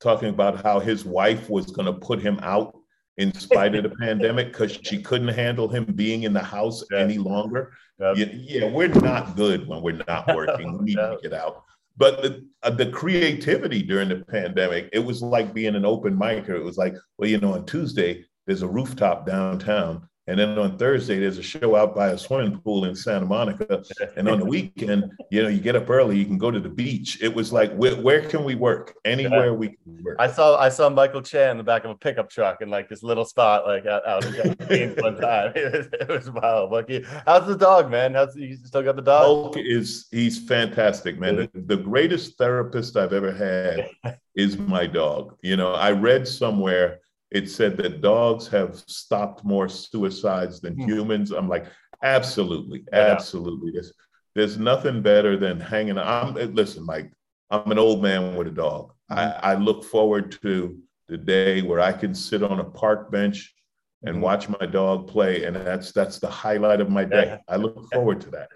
talking 0.00 0.30
about 0.30 0.62
how 0.64 0.80
his 0.80 1.04
wife 1.04 1.48
was 1.50 1.66
gonna 1.66 1.92
put 1.92 2.20
him 2.20 2.38
out 2.42 2.74
in 3.18 3.32
spite 3.34 3.74
of 3.74 3.82
the 3.84 3.90
pandemic 4.00 4.48
because 4.52 4.72
she 4.82 5.00
couldn't 5.02 5.28
handle 5.28 5.68
him 5.68 5.84
being 5.84 6.24
in 6.24 6.32
the 6.32 6.42
house 6.42 6.82
Yeah. 6.90 6.98
any 7.00 7.18
longer. 7.18 7.72
Yeah, 8.00 8.12
yeah, 8.32 8.70
we're 8.70 8.88
not 8.88 9.36
good 9.36 9.66
when 9.68 9.80
we're 9.82 10.02
not 10.08 10.34
working. 10.34 10.78
We 10.78 10.84
need 10.86 10.96
No. 10.96 11.16
to 11.16 11.22
get 11.22 11.32
out. 11.32 11.62
But 11.96 12.22
the, 12.22 12.46
uh, 12.62 12.70
the 12.70 12.90
creativity 12.90 13.82
during 13.82 14.10
the 14.10 14.24
pandemic, 14.24 14.90
it 14.92 14.98
was 14.98 15.22
like 15.22 15.54
being 15.54 15.74
an 15.74 15.86
open 15.86 16.16
micer. 16.16 16.50
It 16.50 16.64
was 16.64 16.76
like, 16.76 16.94
well, 17.16 17.28
you 17.28 17.38
know, 17.38 17.54
on 17.54 17.64
Tuesday, 17.64 18.24
there's 18.46 18.62
a 18.62 18.68
rooftop 18.68 19.26
downtown. 19.26 20.08
And 20.28 20.40
then 20.40 20.58
on 20.58 20.76
Thursday, 20.76 21.20
there's 21.20 21.38
a 21.38 21.42
show 21.42 21.76
out 21.76 21.94
by 21.94 22.08
a 22.08 22.18
swimming 22.18 22.58
pool 22.58 22.84
in 22.86 22.96
Santa 22.96 23.26
Monica. 23.26 23.84
And 24.16 24.28
on 24.28 24.40
the 24.40 24.44
weekend, 24.44 25.12
you 25.30 25.42
know, 25.42 25.48
you 25.48 25.60
get 25.60 25.76
up 25.76 25.88
early, 25.88 26.18
you 26.18 26.24
can 26.24 26.36
go 26.36 26.50
to 26.50 26.58
the 26.58 26.68
beach. 26.68 27.22
It 27.22 27.32
was 27.32 27.52
like, 27.52 27.72
where, 27.74 27.94
where 27.94 28.28
can 28.28 28.42
we 28.42 28.56
work? 28.56 28.94
Anywhere 29.04 29.54
we 29.54 29.68
can 29.68 30.02
work. 30.02 30.16
I 30.18 30.28
saw 30.28 30.58
I 30.58 30.68
saw 30.68 30.88
Michael 30.88 31.22
Chan 31.22 31.52
in 31.52 31.58
the 31.58 31.62
back 31.62 31.84
of 31.84 31.92
a 31.92 31.94
pickup 31.94 32.28
truck 32.28 32.60
in 32.60 32.70
like 32.70 32.88
this 32.88 33.04
little 33.04 33.24
spot 33.24 33.66
like 33.66 33.86
out, 33.86 34.06
out 34.06 34.24
in 34.24 34.54
Queens 34.66 34.96
one 35.00 35.16
time. 35.16 35.52
It 35.56 35.72
was, 35.72 35.86
it 35.92 36.08
was 36.08 36.30
wild. 36.30 36.72
Lucky. 36.72 37.04
How's 37.24 37.46
the 37.46 37.56
dog, 37.56 37.90
man? 37.90 38.14
How's 38.14 38.36
you 38.36 38.56
still 38.56 38.82
got 38.82 38.96
the 38.96 39.02
dog? 39.02 39.24
Hulk 39.24 39.56
is 39.56 40.06
he's 40.10 40.38
fantastic, 40.46 41.18
man. 41.18 41.36
The, 41.36 41.50
the 41.54 41.76
greatest 41.76 42.36
therapist 42.36 42.96
I've 42.96 43.12
ever 43.12 43.32
had 43.32 43.90
is 44.34 44.58
my 44.58 44.86
dog. 44.86 45.36
You 45.42 45.56
know, 45.56 45.72
I 45.72 45.92
read 45.92 46.26
somewhere 46.26 47.00
it 47.30 47.50
said 47.50 47.76
that 47.78 48.00
dogs 48.00 48.46
have 48.48 48.76
stopped 48.86 49.44
more 49.44 49.68
suicides 49.68 50.60
than 50.60 50.74
Hmm. 50.74 50.88
humans. 50.88 51.30
I'm 51.32 51.48
like, 51.48 51.66
absolutely, 52.02 52.84
Yeah. 52.92 52.98
absolutely. 52.98 53.72
There's, 53.72 53.92
there's 54.34 54.58
nothing 54.58 55.02
better 55.02 55.36
than 55.36 55.58
hanging. 55.60 55.98
I'm 55.98 56.34
listen, 56.54 56.84
Mike. 56.84 57.10
I'm 57.50 57.70
an 57.70 57.78
old 57.78 58.02
man 58.02 58.36
with 58.36 58.48
a 58.48 58.50
dog. 58.50 58.92
I, 59.08 59.24
I 59.52 59.54
look 59.54 59.84
forward 59.84 60.32
to 60.42 60.78
the 61.08 61.16
day 61.16 61.62
where 61.62 61.80
I 61.80 61.92
can 61.92 62.14
sit 62.14 62.42
on 62.42 62.58
a 62.60 62.64
park 62.64 63.10
bench 63.10 63.54
and 64.02 64.16
Mhm. 64.16 64.20
watch 64.20 64.48
my 64.48 64.66
dog 64.66 65.08
play, 65.08 65.44
and 65.44 65.54
that's 65.56 65.92
that's 65.92 66.18
the 66.18 66.28
highlight 66.28 66.80
of 66.80 66.90
my 66.90 67.04
day. 67.04 67.26
Yeah. 67.26 67.38
I 67.48 67.56
look 67.56 67.88
forward 67.92 68.20
to 68.22 68.30
that. 68.32 68.50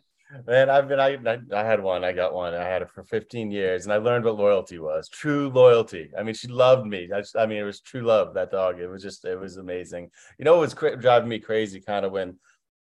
Man, 0.47 0.71
I've 0.71 0.89
been 0.89 1.01
I, 1.01 1.17
I 1.55 1.65
had 1.65 1.83
one. 1.83 2.05
I 2.05 2.13
got 2.13 2.35
one. 2.35 2.55
I 2.55 2.65
had 2.65 2.83
it 2.83 2.91
for 2.91 3.03
15 3.03 3.51
years, 3.51 3.85
and 3.85 3.93
I 3.93 3.97
learned 3.97 4.25
what 4.25 4.37
loyalty 4.37 4.79
was. 4.79 5.09
True 5.09 5.49
loyalty. 5.51 6.11
I 6.19 6.23
mean, 6.23 6.35
she 6.35 6.49
loved 6.49 6.87
me. 6.87 7.09
I, 7.15 7.21
just- 7.21 7.37
I 7.37 7.47
mean, 7.47 7.59
it 7.59 7.65
was 7.65 7.81
true 7.81 8.03
love. 8.03 8.35
That 8.35 8.51
dog. 8.51 8.79
It 8.81 8.89
was 8.89 9.03
just. 9.03 9.25
It 9.25 9.39
was 9.39 9.57
amazing. 9.57 10.11
You 10.39 10.45
know, 10.45 10.57
it 10.57 10.61
was 10.61 10.75
cra- 10.75 10.97
driving 11.01 11.29
me 11.29 11.39
crazy, 11.41 11.81
kind 11.81 12.05
of 12.07 12.13
when, 12.13 12.37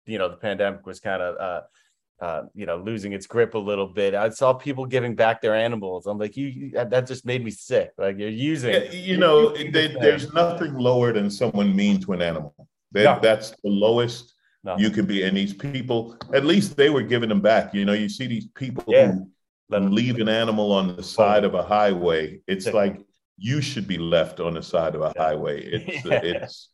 you 0.06 0.18
know, 0.18 0.28
the 0.28 0.36
pandemic 0.36 0.86
was 0.86 1.00
kind 1.00 1.22
of, 1.22 1.36
uh, 1.36 2.24
uh, 2.24 2.42
you 2.54 2.66
know, 2.66 2.76
losing 2.76 3.12
its 3.12 3.26
grip 3.26 3.54
a 3.54 3.58
little 3.58 3.86
bit. 3.86 4.14
I 4.14 4.28
saw 4.30 4.52
people 4.52 4.84
giving 4.84 5.14
back 5.14 5.40
their 5.40 5.54
animals. 5.54 6.06
I'm 6.06 6.18
like, 6.18 6.36
you. 6.36 6.46
you 6.48 6.70
that 6.72 7.06
just 7.06 7.24
made 7.24 7.44
me 7.44 7.50
sick. 7.50 7.92
Like 7.96 8.18
you're 8.18 8.28
using. 8.28 8.74
Yeah, 8.74 8.90
you 8.90 9.16
know, 9.16 9.54
they, 9.56 9.96
there's 10.00 10.32
nothing 10.32 10.74
lower 10.74 11.12
than 11.12 11.30
someone 11.30 11.74
mean 11.74 12.00
to 12.02 12.12
an 12.12 12.22
animal. 12.22 12.54
No. 12.92 13.18
That's 13.22 13.50
the 13.50 13.70
lowest 13.70 14.34
No. 14.68 14.76
you 14.76 14.90
could 14.90 15.06
be. 15.06 15.22
And 15.22 15.34
these 15.34 15.54
people, 15.54 16.16
at 16.34 16.44
least 16.44 16.76
they 16.76 16.90
were 16.90 17.02
giving 17.02 17.30
them 17.30 17.40
back. 17.40 17.72
You 17.72 17.84
know, 17.86 17.94
you 17.94 18.08
see 18.08 18.26
these 18.26 18.48
people 18.54 18.84
Yeah. 18.86 19.12
who 19.12 19.30
Let 19.70 19.82
leave 19.82 20.18
an 20.18 20.28
animal 20.28 20.72
on 20.72 20.94
the 20.96 21.02
side 21.02 21.44
of 21.44 21.54
a 21.54 21.62
highway. 21.62 22.40
It's 22.46 22.66
Yeah. 22.66 22.72
like 22.72 23.00
you 23.38 23.60
should 23.62 23.86
be 23.88 23.98
left 23.98 24.40
on 24.40 24.54
the 24.54 24.62
side 24.62 24.94
of 24.94 25.00
a 25.00 25.12
highway. 25.16 25.56
It's 25.64 26.02
it's 26.32 26.70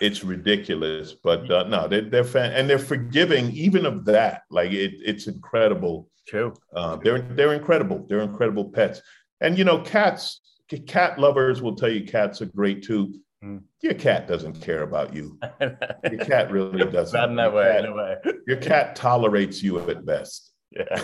it's 0.00 0.24
ridiculous, 0.24 1.12
but 1.12 1.50
uh, 1.50 1.64
no, 1.64 1.86
they're 1.88 2.08
they're 2.12 2.24
fan- 2.24 2.52
and 2.52 2.68
they're 2.70 2.78
forgiving 2.94 3.50
even 3.52 3.84
of 3.84 4.04
that. 4.06 4.42
Like 4.50 4.72
it, 4.72 4.94
it's 5.04 5.26
incredible. 5.26 6.08
True. 6.26 6.54
Uh, 6.74 6.96
they're 6.96 7.20
they're 7.36 7.52
incredible. 7.54 8.06
They're 8.08 8.22
incredible 8.32 8.70
pets. 8.70 9.02
And 9.42 9.58
you 9.58 9.64
know, 9.64 9.78
cats, 9.80 10.40
cat 10.86 11.18
lovers 11.18 11.60
will 11.60 11.76
tell 11.76 11.90
you 11.90 12.04
cats 12.06 12.40
are 12.40 12.46
great 12.60 12.82
too. 12.82 13.14
Mm. 13.44 13.62
Your 13.82 13.94
cat 13.94 14.26
doesn't 14.26 14.60
care 14.60 14.82
about 14.82 15.14
you. 15.14 15.38
Your 15.60 16.24
cat 16.24 16.50
really 16.50 16.90
doesn't. 16.90 17.18
Bad 17.18 17.30
in 17.30 17.36
that 17.36 17.52
Your 17.52 17.54
way. 17.54 17.72
cat- 17.72 17.84
In 17.84 17.90
a 17.90 17.94
way. 17.94 18.16
Your 18.46 18.56
cat 18.56 18.96
tolerates 18.96 19.62
you 19.62 19.78
at 19.88 20.04
best. 20.06 20.52
Yeah. 20.72 21.00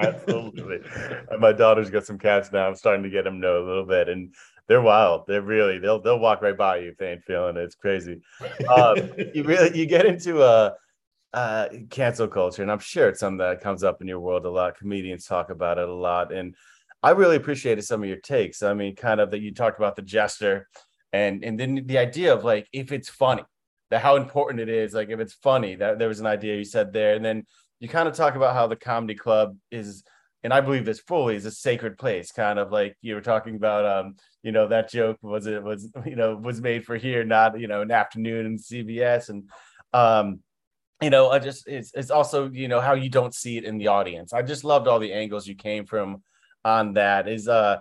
Absolutely. 0.00 0.80
And 1.30 1.40
my 1.40 1.52
daughter's 1.52 1.90
got 1.90 2.04
some 2.06 2.18
cats 2.18 2.50
now. 2.52 2.66
I'm 2.68 2.74
starting 2.74 3.02
to 3.02 3.10
get 3.10 3.24
them 3.24 3.40
know 3.40 3.62
a 3.62 3.66
little 3.66 3.84
bit, 3.86 4.08
and 4.08 4.34
they're 4.68 4.80
wild. 4.80 5.24
They're 5.26 5.42
really 5.42 5.78
they'll 5.78 6.00
they'll 6.00 6.18
walk 6.18 6.40
right 6.42 6.56
by 6.56 6.78
you 6.78 6.90
if 6.90 6.96
they 6.98 7.12
ain't 7.12 7.24
feeling 7.24 7.56
it. 7.56 7.62
It's 7.62 7.74
crazy. 7.74 8.20
Um, 8.68 8.96
you 9.34 9.42
really 9.44 9.76
you 9.78 9.86
get 9.86 10.06
into 10.06 10.42
a 10.42 10.74
uh, 11.34 11.68
cancel 11.90 12.28
culture, 12.28 12.62
and 12.62 12.70
I'm 12.70 12.78
sure 12.78 13.08
it's 13.08 13.20
something 13.20 13.38
that 13.38 13.60
comes 13.60 13.84
up 13.84 14.00
in 14.00 14.08
your 14.08 14.20
world 14.20 14.44
a 14.46 14.50
lot. 14.50 14.76
Comedians 14.78 15.26
talk 15.26 15.50
about 15.50 15.78
it 15.78 15.88
a 15.88 15.92
lot, 15.94 16.32
and 16.32 16.54
I 17.02 17.10
really 17.10 17.36
appreciated 17.36 17.82
some 17.82 18.02
of 18.02 18.08
your 18.08 18.18
takes. 18.18 18.62
I 18.62 18.74
mean, 18.74 18.96
kind 18.96 19.20
of 19.20 19.30
that 19.32 19.40
you 19.40 19.52
talked 19.52 19.78
about 19.78 19.96
the 19.96 20.02
jester, 20.02 20.68
and 21.12 21.44
and 21.44 21.58
then 21.58 21.82
the 21.86 21.98
idea 21.98 22.34
of 22.34 22.44
like 22.44 22.68
if 22.72 22.92
it's 22.92 23.08
funny, 23.08 23.42
that 23.90 24.02
how 24.02 24.16
important 24.16 24.60
it 24.60 24.68
is. 24.68 24.94
Like 24.94 25.10
if 25.10 25.20
it's 25.20 25.34
funny, 25.34 25.74
that 25.76 25.98
there 25.98 26.08
was 26.08 26.20
an 26.20 26.26
idea 26.26 26.56
you 26.56 26.64
said 26.64 26.92
there, 26.92 27.14
and 27.14 27.24
then 27.24 27.46
you 27.80 27.88
kind 27.88 28.08
of 28.08 28.14
talk 28.14 28.36
about 28.36 28.54
how 28.54 28.68
the 28.68 28.76
comedy 28.76 29.16
club 29.16 29.56
is 29.70 30.04
and 30.44 30.52
i 30.52 30.60
believe 30.60 30.84
this 30.84 31.00
fully 31.00 31.36
is 31.36 31.44
a 31.46 31.50
sacred 31.50 31.98
place 31.98 32.30
kind 32.30 32.58
of 32.58 32.70
like 32.70 32.96
you 33.02 33.14
were 33.14 33.20
talking 33.20 33.56
about 33.56 33.84
um 33.84 34.14
you 34.42 34.52
know 34.52 34.68
that 34.68 34.90
joke 34.90 35.18
was 35.22 35.46
it 35.46 35.62
was 35.62 35.90
you 36.06 36.16
know 36.16 36.36
was 36.36 36.60
made 36.60 36.84
for 36.84 36.96
here 36.96 37.24
not 37.24 37.58
you 37.58 37.66
know 37.66 37.82
an 37.82 37.90
afternoon 37.90 38.46
in 38.46 38.56
cbs 38.56 39.28
and 39.28 39.50
um 39.92 40.40
you 41.00 41.10
know 41.10 41.30
i 41.30 41.38
just 41.38 41.66
it's 41.66 41.92
it's 41.94 42.10
also 42.10 42.48
you 42.50 42.68
know 42.68 42.80
how 42.80 42.94
you 42.94 43.08
don't 43.08 43.34
see 43.34 43.56
it 43.56 43.64
in 43.64 43.78
the 43.78 43.88
audience 43.88 44.32
i 44.32 44.42
just 44.42 44.64
loved 44.64 44.86
all 44.86 44.98
the 44.98 45.12
angles 45.12 45.46
you 45.46 45.54
came 45.54 45.84
from 45.84 46.22
on 46.64 46.94
that 46.94 47.28
is 47.28 47.48
uh 47.48 47.78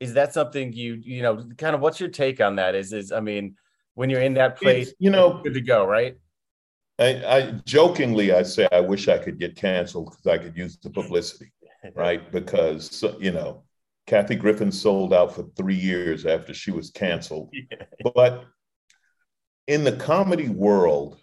is 0.00 0.14
that 0.14 0.32
something 0.32 0.72
you 0.72 0.94
you 1.02 1.22
know 1.22 1.42
kind 1.56 1.74
of 1.74 1.80
what's 1.80 2.00
your 2.00 2.08
take 2.08 2.40
on 2.40 2.56
that 2.56 2.74
is 2.74 2.92
is 2.92 3.12
i 3.12 3.20
mean 3.20 3.56
when 3.94 4.10
you're 4.10 4.20
in 4.20 4.34
that 4.34 4.56
place 4.56 4.88
It's, 4.88 4.96
you 5.00 5.10
know, 5.10 5.40
good 5.42 5.54
to 5.54 5.60
go 5.60 5.84
right 5.84 6.16
I, 6.98 7.06
I 7.24 7.50
jokingly 7.64 8.32
I 8.32 8.42
say 8.42 8.68
I 8.72 8.80
wish 8.80 9.08
I 9.08 9.18
could 9.18 9.38
get 9.38 9.56
canceled 9.56 10.10
because 10.10 10.26
I 10.26 10.38
could 10.42 10.56
use 10.56 10.78
the 10.78 10.90
publicity, 10.90 11.52
right? 11.94 12.30
Because 12.32 13.04
you 13.20 13.30
know, 13.30 13.62
Kathy 14.06 14.34
Griffin 14.34 14.72
sold 14.72 15.14
out 15.14 15.34
for 15.34 15.44
three 15.56 15.76
years 15.76 16.26
after 16.26 16.52
she 16.52 16.70
was 16.70 16.90
canceled. 16.90 17.52
But 18.14 18.46
in 19.66 19.84
the 19.84 19.92
comedy 19.92 20.48
world, 20.48 21.20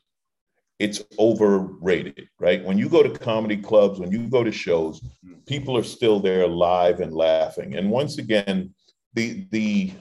it's 0.79 1.03
overrated, 1.17 2.27
right? 2.39 2.63
When 2.63 2.77
you 2.77 2.89
go 2.89 3.01
to 3.01 3.09
comedy 3.09 3.57
clubs, 3.57 3.99
when 3.99 4.11
you 4.11 4.27
go 4.29 4.43
to 4.43 4.51
shows, 4.51 4.99
mm-hmm. 4.99 5.35
people 5.47 5.77
are 5.77 5.83
still 5.83 6.19
there 6.19 6.47
live 6.47 6.99
and 6.99 7.13
laughing. 7.13 7.75
And 7.75 7.89
once 7.89 8.17
again, 8.17 8.73
the 9.13 9.47
the 9.51 9.93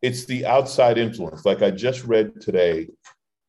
it's 0.00 0.24
the 0.24 0.46
outside 0.46 0.98
influence. 0.98 1.44
Like 1.44 1.62
I 1.62 1.70
just 1.70 2.04
read 2.04 2.40
today 2.40 2.88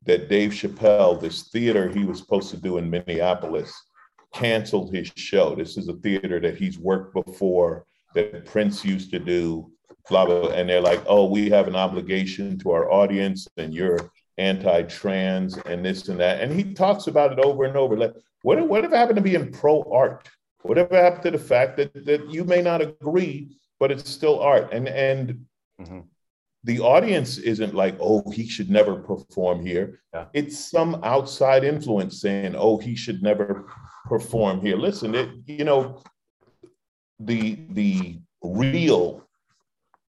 that 0.05 0.29
Dave 0.29 0.51
Chappelle, 0.51 1.19
this 1.19 1.49
theater 1.49 1.89
he 1.89 2.05
was 2.05 2.19
supposed 2.19 2.49
to 2.51 2.57
do 2.57 2.77
in 2.77 2.89
Minneapolis, 2.89 3.73
canceled 4.33 4.93
his 4.93 5.11
show. 5.15 5.55
This 5.55 5.77
is 5.77 5.87
a 5.87 5.93
theater 5.93 6.39
that 6.39 6.57
he's 6.57 6.77
worked 6.77 7.13
before 7.13 7.85
that 8.13 8.45
Prince 8.45 8.83
used 8.83 9.11
to 9.11 9.19
do, 9.19 9.71
blah, 10.09 10.25
blah. 10.25 10.49
And 10.49 10.69
they're 10.69 10.81
like, 10.81 11.01
oh, 11.07 11.25
we 11.25 11.49
have 11.49 11.67
an 11.67 11.75
obligation 11.75 12.59
to 12.59 12.71
our 12.71 12.91
audience 12.91 13.47
and 13.57 13.73
you're 13.73 14.11
anti-trans 14.37 15.57
and 15.57 15.85
this 15.85 16.07
and 16.09 16.19
that. 16.19 16.41
And 16.41 16.51
he 16.51 16.73
talks 16.73 17.07
about 17.07 17.31
it 17.33 17.39
over 17.39 17.65
and 17.65 17.75
over. 17.77 17.95
Like, 17.97 18.13
what, 18.41 18.67
whatever 18.67 18.97
happened 18.97 19.17
to 19.17 19.21
being 19.21 19.51
pro-art? 19.51 20.27
Whatever 20.63 20.95
happened 20.95 21.23
to 21.23 21.31
the 21.31 21.37
fact 21.37 21.77
that, 21.77 21.93
that 22.05 22.29
you 22.29 22.43
may 22.43 22.61
not 22.61 22.81
agree, 22.81 23.55
but 23.79 23.91
it's 23.91 24.09
still 24.09 24.39
art. 24.39 24.71
And 24.71 24.87
and 24.87 25.45
Mhm. 25.81 26.05
the 26.63 26.79
audience 26.79 27.37
isn't 27.37 27.73
like, 27.75 27.97
oh, 27.99 28.29
he 28.31 28.47
should 28.47 28.69
never 28.69 28.95
perform 28.95 29.65
here. 29.65 29.99
Yeah. 30.13 30.25
It's 30.33 30.57
some 30.57 31.01
outside 31.03 31.63
influence 31.65 32.21
saying, 32.21 32.55
oh, 32.55 32.77
he 32.77 32.95
should 32.95 33.21
never 33.21 33.65
perform 34.05 34.61
here. 34.61 34.77
Listen, 34.77 35.15
it, 35.15 35.29
you 35.47 35.65
know, 35.65 36.01
the 37.19 37.59
the 37.71 38.19
real 38.41 39.27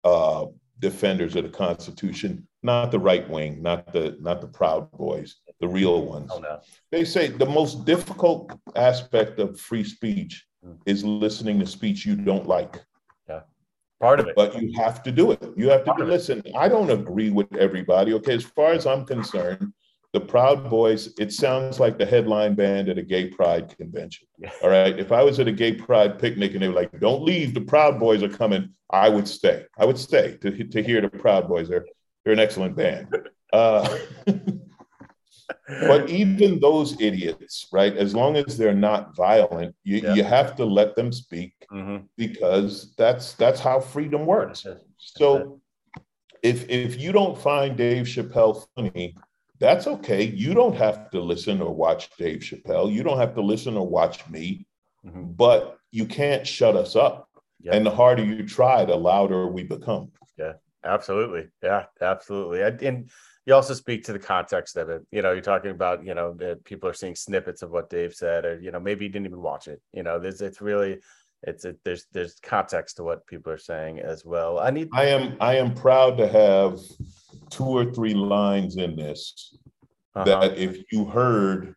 uh, 0.03 0.45
defenders 0.79 1.35
of 1.35 1.43
the 1.43 1.49
Constitution, 1.49 2.47
not 2.63 2.91
the 2.91 2.99
right 2.99 3.29
wing, 3.29 3.61
not 3.61 3.91
the 3.91 4.17
not 4.21 4.41
the 4.41 4.47
Proud 4.47 4.91
Boys, 4.91 5.35
the 5.59 5.67
real 5.67 6.05
ones. 6.05 6.31
oh 6.33 6.39
no 6.39 6.59
They 6.91 7.03
say 7.03 7.27
the 7.27 7.45
most 7.45 7.85
difficult 7.85 8.51
aspect 8.75 9.39
of 9.39 9.59
free 9.59 9.83
speech 9.83 10.45
mm. 10.65 10.77
is 10.85 11.03
listening 11.03 11.59
to 11.59 11.65
speech 11.65 12.05
you 12.05 12.15
don't 12.15 12.47
like. 12.47 12.83
Yeah. 13.27 13.41
Part 13.99 14.19
of 14.19 14.27
it. 14.27 14.35
But 14.35 14.61
you 14.61 14.73
have 14.77 15.03
to 15.03 15.11
do 15.11 15.31
it. 15.31 15.43
You 15.55 15.69
have 15.69 15.85
to 15.85 16.03
listen. 16.03 16.41
I 16.57 16.67
don't 16.69 16.89
agree 16.89 17.29
with 17.29 17.53
everybody. 17.55 18.13
Okay. 18.13 18.33
As 18.35 18.43
far 18.43 18.71
as 18.71 18.85
I'm 18.85 19.05
concerned, 19.05 19.73
the 20.13 20.21
Proud 20.21 20.69
Boys, 20.69 21.11
it 21.19 21.33
sounds 21.33 21.79
like 21.79 21.97
the 21.97 22.05
headline 22.05 22.53
band 22.53 22.87
at 22.87 22.99
a 22.99 23.01
gay 23.01 23.29
pride 23.29 23.75
convention. 23.75 24.27
Yeah. 24.37 24.51
All 24.61 24.69
right. 24.69 24.97
If 24.97 25.11
I 25.11 25.23
was 25.23 25.39
at 25.39 25.47
a 25.47 25.51
gay 25.51 25.73
pride 25.73 26.19
picnic 26.19 26.53
and 26.53 26.61
they 26.61 26.67
were 26.67 26.75
like, 26.75 26.97
don't 26.99 27.23
leave, 27.23 27.53
the 27.53 27.61
Proud 27.61 27.99
Boys 27.99 28.21
are 28.21 28.29
coming, 28.29 28.69
I 28.91 29.09
would 29.09 29.27
stay. 29.27 29.65
I 29.77 29.85
would 29.85 29.97
stay 29.97 30.37
to, 30.41 30.63
to 30.63 30.83
hear 30.83 31.01
the 31.01 31.09
Proud 31.09 31.47
Boys. 31.47 31.67
They're, 31.67 31.85
they're 32.23 32.33
an 32.33 32.39
excellent 32.39 32.75
band. 32.75 33.07
Uh, 33.51 33.97
but 35.67 36.09
even 36.09 36.59
those 36.59 36.99
idiots, 36.99 37.67
right? 37.71 37.95
As 37.95 38.15
long 38.15 38.35
as 38.35 38.57
they're 38.57 38.73
not 38.73 39.15
violent, 39.15 39.75
you, 39.83 39.97
yeah. 39.97 40.13
you 40.13 40.23
have 40.23 40.55
to 40.55 40.65
let 40.65 40.95
them 40.95 41.11
speak 41.11 41.53
mm-hmm. 41.71 42.05
because 42.17 42.93
that's 42.97 43.33
that's 43.33 43.59
how 43.59 43.79
freedom 43.79 44.25
works. 44.25 44.65
So 44.97 45.61
if 46.41 46.69
if 46.69 46.99
you 46.99 47.11
don't 47.11 47.37
find 47.37 47.77
Dave 47.77 48.05
Chappelle 48.05 48.65
funny, 48.75 49.15
that's 49.59 49.87
okay. 49.87 50.23
You 50.23 50.53
don't 50.53 50.75
have 50.75 51.09
to 51.11 51.21
listen 51.21 51.61
or 51.61 51.73
watch 51.73 52.09
Dave 52.17 52.39
Chappelle. 52.39 52.91
You 52.91 53.03
don't 53.03 53.17
have 53.17 53.33
to 53.35 53.41
listen 53.41 53.77
or 53.77 53.87
watch 53.87 54.27
me, 54.29 54.65
mm-hmm. 55.05 55.31
but 55.31 55.77
you 55.91 56.05
can't 56.05 56.45
shut 56.45 56.75
us 56.75 56.95
up. 56.95 57.29
Yeah. 57.61 57.75
And 57.75 57.85
the 57.85 57.91
harder 57.91 58.25
you 58.25 58.45
try, 58.45 58.83
the 58.83 58.95
louder 58.95 59.47
we 59.47 59.63
become. 59.63 60.11
Yeah, 60.37 60.53
absolutely. 60.83 61.47
Yeah, 61.61 61.85
absolutely. 62.01 62.61
And 62.61 63.09
you 63.45 63.53
also 63.53 63.73
speak 63.73 64.05
to 64.05 64.13
the 64.13 64.19
context 64.19 64.77
of 64.77 64.89
it. 64.89 65.05
You 65.11 65.21
know, 65.21 65.31
you're 65.33 65.41
talking 65.41 65.71
about, 65.71 66.05
you 66.05 66.13
know, 66.13 66.33
that 66.35 66.63
people 66.63 66.89
are 66.89 66.93
seeing 66.93 67.15
snippets 67.15 67.61
of 67.61 67.71
what 67.71 67.89
Dave 67.89 68.13
said, 68.13 68.45
or, 68.45 68.59
you 68.59 68.71
know, 68.71 68.79
maybe 68.79 69.05
he 69.05 69.09
didn't 69.09 69.27
even 69.27 69.41
watch 69.41 69.67
it. 69.67 69.81
You 69.91 70.03
know, 70.03 70.17
there's, 70.17 70.41
it's 70.41 70.61
really, 70.61 70.99
it's, 71.41 71.65
it, 71.65 71.77
there's, 71.83 72.05
there's 72.13 72.39
context 72.41 72.97
to 72.97 73.03
what 73.03 73.27
people 73.27 73.51
are 73.51 73.57
saying 73.57 73.99
as 73.99 74.23
well. 74.23 74.59
I 74.59 74.69
need, 74.69 74.87
I 74.93 75.07
am, 75.07 75.35
I 75.41 75.57
am 75.57 75.73
proud 75.73 76.17
to 76.19 76.27
have 76.27 76.79
two 77.49 77.65
or 77.65 77.91
three 77.91 78.13
lines 78.13 78.77
in 78.77 78.95
this 78.95 79.57
uh-huh. 80.15 80.23
that 80.23 80.57
if 80.57 80.77
you 80.91 81.03
heard 81.03 81.75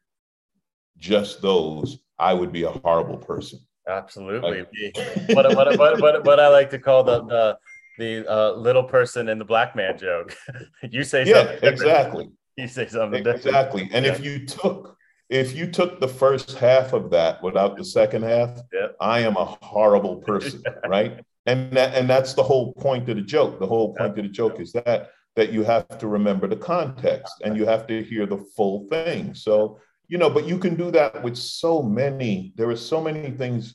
just 0.99 1.43
those, 1.43 1.99
I 2.19 2.33
would 2.33 2.53
be 2.53 2.63
a 2.63 2.71
horrible 2.71 3.19
person. 3.19 3.59
Absolutely. 3.89 4.67
Like, 4.95 5.29
what, 5.31 5.55
what, 5.57 5.79
what, 5.79 6.01
what, 6.01 6.25
what 6.25 6.41
I 6.41 6.49
like 6.49 6.71
to 6.71 6.79
call 6.79 7.03
the, 7.03 7.25
the, 7.25 7.59
the 7.99 8.31
uh, 8.31 8.53
little 8.53 8.85
person 8.85 9.29
in 9.29 9.39
the 9.39 9.45
black 9.45 9.75
man 9.77 9.99
joke. 9.99 10.37
you 10.91 11.05
say 11.05 11.25
yeah, 11.25 11.47
something 11.47 11.69
exactly. 11.69 12.31
You 12.59 12.69
say 12.69 12.87
something 12.87 13.27
exactly. 13.27 13.83
Different. 13.83 13.93
And 13.93 14.07
yeah. 14.07 14.13
if 14.13 14.25
you 14.25 14.47
took 14.47 14.97
if 15.29 15.55
you 15.55 15.71
took 15.71 16.01
the 16.01 16.09
first 16.09 16.53
half 16.53 16.95
of 16.95 17.11
that 17.11 17.43
without 17.43 17.77
the 17.77 17.85
second 17.85 18.23
half, 18.23 18.61
yeah. 18.73 18.89
I 18.99 19.21
am 19.21 19.37
a 19.37 19.45
horrible 19.45 20.17
person, 20.27 20.63
right? 20.89 21.21
And 21.45 21.71
that 21.73 21.95
and 21.95 22.09
that's 22.09 22.33
the 22.33 22.43
whole 22.43 22.73
point 22.73 23.11
of 23.11 23.17
the 23.17 23.23
joke. 23.23 23.59
The 23.61 23.67
whole 23.67 23.95
point 23.95 24.19
of 24.19 24.25
the 24.25 24.31
joke 24.31 24.59
is 24.59 24.73
that 24.73 25.11
that 25.35 25.53
you 25.53 25.65
have 25.65 25.87
to 25.99 26.07
remember 26.09 26.47
the 26.47 26.57
context 26.57 27.35
and 27.45 27.59
you 27.59 27.67
have 27.67 27.87
to 27.89 28.03
hear 28.03 28.25
the 28.25 28.39
full 28.57 28.87
thing. 28.91 29.35
So 29.35 29.79
you 30.09 30.19
know, 30.19 30.31
but 30.31 30.47
you 30.47 30.59
can 30.59 30.77
do 30.77 30.91
that 30.93 31.23
with 31.23 31.37
so 31.37 31.83
many. 31.83 32.53
There 32.57 32.71
are 32.71 32.77
so 32.77 33.01
many 33.01 33.31
things 33.31 33.75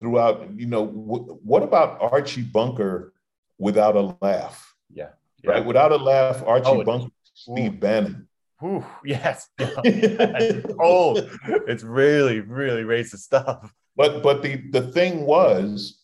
throughout. 0.00 0.48
You 0.54 0.66
know, 0.66 0.86
w- 0.86 1.38
what 1.42 1.62
about 1.62 1.98
Archie 2.00 2.42
Bunker? 2.42 3.12
Without 3.58 3.96
a 3.96 4.16
laugh. 4.20 4.74
Yeah. 4.90 5.10
yeah. 5.42 5.50
Right. 5.50 5.64
Without 5.64 5.92
a 5.92 5.96
laugh, 5.96 6.42
Archie 6.46 6.66
oh, 6.66 6.84
Bunker, 6.84 7.12
Steve. 7.34 7.80
Bannon. 7.80 8.28
Ooh, 8.62 8.84
yes. 9.04 9.48
it's 9.58 10.74
old. 10.80 11.28
It's 11.44 11.82
really, 11.82 12.40
really 12.40 12.82
racist 12.82 13.18
stuff. 13.18 13.72
But 13.96 14.22
but 14.22 14.42
the 14.42 14.62
the 14.70 14.82
thing 14.92 15.26
was, 15.26 16.00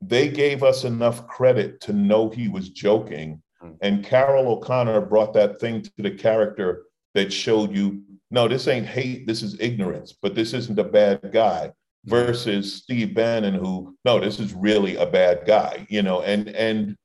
they 0.00 0.28
gave 0.28 0.62
us 0.62 0.84
enough 0.84 1.26
credit 1.26 1.80
to 1.82 1.92
know 1.92 2.28
he 2.28 2.48
was 2.48 2.68
joking. 2.70 3.42
Mm. 3.62 3.76
And 3.80 4.04
Carroll 4.04 4.48
O'Connor 4.48 5.02
brought 5.02 5.32
that 5.34 5.60
thing 5.60 5.82
to 5.82 5.90
the 5.98 6.10
character 6.10 6.84
that 7.14 7.32
showed 7.32 7.74
you, 7.74 8.02
no, 8.30 8.48
this 8.48 8.66
ain't 8.66 8.86
hate, 8.86 9.26
this 9.26 9.42
is 9.42 9.60
ignorance, 9.60 10.12
but 10.12 10.34
this 10.34 10.52
isn't 10.52 10.78
a 10.78 10.84
bad 10.84 11.30
guy 11.32 11.72
versus 12.04 12.74
Steve 12.74 13.14
Bannon, 13.14 13.54
who 13.54 13.96
no, 14.04 14.20
this 14.20 14.38
is 14.38 14.52
really 14.54 14.96
a 14.96 15.06
bad 15.06 15.44
guy, 15.46 15.86
you 15.88 16.02
know, 16.02 16.22
and 16.22 16.48
and 16.48 16.96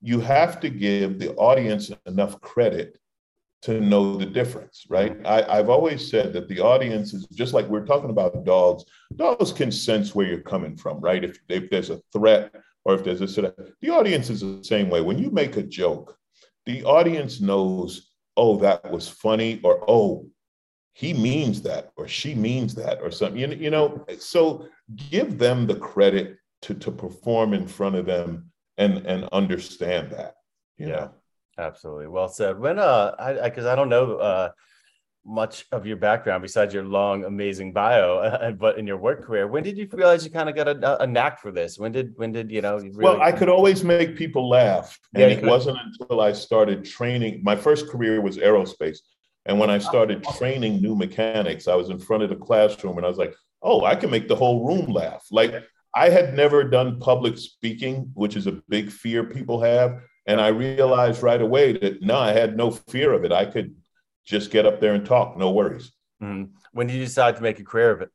you 0.00 0.20
have 0.20 0.60
to 0.60 0.70
give 0.70 1.18
the 1.18 1.34
audience 1.34 1.90
enough 2.06 2.40
credit 2.40 2.98
to 3.60 3.80
know 3.80 4.16
the 4.16 4.26
difference, 4.26 4.86
right? 4.88 5.16
I, 5.26 5.56
have 5.56 5.68
always 5.68 6.08
said 6.08 6.32
that 6.34 6.48
the 6.48 6.60
audience 6.60 7.12
is 7.12 7.26
just 7.26 7.54
like 7.54 7.66
we're 7.66 7.84
talking 7.84 8.10
about 8.10 8.44
dogs. 8.44 8.84
Dogs 9.16 9.52
can 9.52 9.72
sense 9.72 10.14
where 10.14 10.26
you're 10.26 10.40
coming 10.40 10.76
from, 10.76 11.00
right? 11.00 11.24
If, 11.24 11.40
if 11.48 11.68
there's 11.68 11.90
a 11.90 12.00
threat 12.12 12.54
or 12.84 12.94
if 12.94 13.02
there's 13.02 13.20
a 13.20 13.26
sort 13.26 13.58
the 13.80 13.90
audience 13.90 14.30
is 14.30 14.40
the 14.40 14.62
same 14.62 14.88
way. 14.88 15.00
When 15.00 15.18
you 15.18 15.30
make 15.30 15.56
a 15.56 15.62
joke, 15.62 16.16
the 16.66 16.84
audience 16.84 17.40
knows, 17.40 18.12
oh, 18.36 18.58
that 18.58 18.88
was 18.90 19.08
funny, 19.08 19.60
or 19.64 19.84
oh, 19.88 20.28
he 20.98 21.14
means 21.14 21.62
that 21.62 21.92
or 21.94 22.08
she 22.08 22.34
means 22.34 22.74
that 22.74 22.98
or 23.00 23.12
something. 23.12 23.38
You, 23.38 23.46
you 23.56 23.70
know, 23.70 24.04
so 24.18 24.66
give 25.10 25.38
them 25.38 25.64
the 25.64 25.76
credit 25.76 26.38
to 26.62 26.74
to 26.74 26.90
perform 26.90 27.54
in 27.54 27.68
front 27.68 27.94
of 27.94 28.04
them 28.04 28.50
and 28.78 29.06
and 29.06 29.28
understand 29.30 30.10
that. 30.10 30.34
yeah, 30.76 30.86
know? 30.88 31.10
absolutely. 31.56 32.08
Well 32.08 32.28
said. 32.28 32.58
When 32.58 32.80
uh, 32.80 33.14
I 33.16 33.34
because 33.48 33.64
I, 33.64 33.74
I, 33.74 33.76
don't 33.76 33.88
know 33.88 34.16
uh 34.16 34.50
much 35.24 35.66
of 35.70 35.86
your 35.86 35.98
background 35.98 36.42
besides 36.42 36.74
your 36.74 36.84
long, 36.84 37.24
amazing 37.24 37.72
bio, 37.72 38.18
uh, 38.18 38.50
but 38.50 38.76
in 38.76 38.84
your 38.84 38.96
work 38.96 39.24
career, 39.24 39.46
when 39.46 39.62
did 39.62 39.78
you 39.78 39.86
realize 39.92 40.24
you 40.24 40.32
kind 40.32 40.48
of 40.48 40.56
got 40.56 40.66
a, 40.66 41.04
a 41.04 41.06
knack 41.06 41.40
for 41.40 41.52
this? 41.52 41.78
When 41.78 41.92
did 41.92 42.12
when 42.16 42.32
did 42.32 42.50
you 42.50 42.60
know? 42.60 42.76
You 42.78 42.90
really... 42.90 43.04
Well, 43.04 43.22
I 43.22 43.30
could 43.30 43.48
always 43.48 43.84
make 43.84 44.16
people 44.16 44.48
laugh, 44.48 44.98
and 45.14 45.20
yeah, 45.20 45.28
it 45.28 45.40
could. 45.40 45.48
wasn't 45.48 45.78
until 45.78 46.20
I 46.20 46.32
started 46.32 46.84
training. 46.84 47.42
My 47.44 47.54
first 47.54 47.88
career 47.88 48.20
was 48.20 48.38
aerospace. 48.38 48.98
And 49.46 49.58
when 49.58 49.70
I 49.70 49.78
started 49.78 50.24
training 50.36 50.82
new 50.82 50.94
mechanics, 50.94 51.68
I 51.68 51.74
was 51.74 51.90
in 51.90 51.98
front 51.98 52.22
of 52.22 52.28
the 52.28 52.36
classroom 52.36 52.96
and 52.96 53.06
I 53.06 53.08
was 53.08 53.18
like, 53.18 53.34
oh, 53.62 53.84
I 53.84 53.94
can 53.94 54.10
make 54.10 54.28
the 54.28 54.36
whole 54.36 54.66
room 54.66 54.92
laugh. 54.92 55.26
Like 55.30 55.54
I 55.94 56.10
had 56.10 56.34
never 56.34 56.64
done 56.64 57.00
public 57.00 57.38
speaking, 57.38 58.10
which 58.14 58.36
is 58.36 58.46
a 58.46 58.60
big 58.68 58.90
fear 58.90 59.24
people 59.24 59.60
have. 59.62 60.00
And 60.26 60.40
I 60.40 60.48
realized 60.48 61.22
right 61.22 61.40
away 61.40 61.72
that 61.78 62.02
no, 62.02 62.18
I 62.18 62.32
had 62.32 62.56
no 62.56 62.70
fear 62.70 63.12
of 63.12 63.24
it. 63.24 63.32
I 63.32 63.46
could 63.46 63.74
just 64.26 64.50
get 64.50 64.66
up 64.66 64.80
there 64.80 64.94
and 64.94 65.04
talk, 65.04 65.38
no 65.38 65.50
worries. 65.50 65.92
Mm-hmm. 66.22 66.52
When 66.72 66.86
did 66.86 66.94
you 66.96 67.04
decide 67.04 67.36
to 67.36 67.42
make 67.42 67.58
a 67.58 67.64
career 67.64 67.90
of 67.90 68.02
it? 68.02 68.10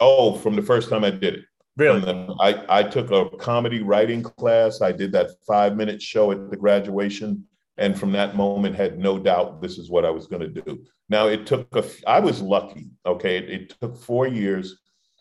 Oh, 0.00 0.34
from 0.34 0.56
the 0.56 0.62
first 0.62 0.88
time 0.88 1.04
I 1.04 1.10
did 1.10 1.34
it. 1.34 1.44
Really? 1.76 2.02
I, 2.40 2.64
I 2.68 2.82
took 2.82 3.10
a 3.12 3.30
comedy 3.36 3.82
writing 3.82 4.22
class. 4.22 4.82
I 4.82 4.92
did 4.92 5.12
that 5.12 5.30
five 5.46 5.76
minute 5.76 6.02
show 6.02 6.32
at 6.32 6.50
the 6.50 6.56
graduation 6.56 7.46
and 7.80 7.98
from 7.98 8.12
that 8.12 8.36
moment 8.36 8.76
had 8.76 8.98
no 8.98 9.18
doubt 9.18 9.60
this 9.60 9.78
is 9.78 9.90
what 9.90 10.04
I 10.04 10.10
was 10.10 10.26
going 10.26 10.42
to 10.42 10.62
do. 10.62 10.84
Now 11.08 11.26
it 11.26 11.46
took 11.46 11.74
a, 11.74 11.84
I 12.06 12.20
was 12.20 12.40
lucky. 12.42 12.90
Okay, 13.06 13.38
it, 13.38 13.50
it, 13.50 13.74
took 13.80 13.96
four 13.96 14.28
years 14.28 14.78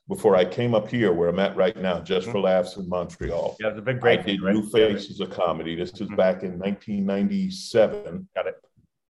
before 0.10 0.36
I 0.36 0.44
came 0.44 0.76
up 0.76 0.90
here 0.90 1.14
where 1.14 1.30
I'm 1.30 1.40
at 1.40 1.56
right 1.56 1.76
now, 1.78 2.02
just 2.02 2.28
for 2.30 2.40
laughs 2.40 2.76
in 2.76 2.88
Montreal. 2.90 3.56
Yeah, 3.60 3.70
it's 3.70 3.80
a 3.80 3.82
big 3.82 4.02
break. 4.02 4.20
I 4.20 4.24
did 4.24 4.42
right? 4.42 4.54
New 4.54 4.70
Faces 4.70 5.22
of 5.22 5.30
Comedy. 5.30 5.76
This 5.76 5.94
was 5.94 6.02
mm-hmm. 6.02 6.16
back 6.16 6.44
in 6.44 6.60
1997. 6.60 8.28
Got 8.36 8.48
it. 8.48 8.56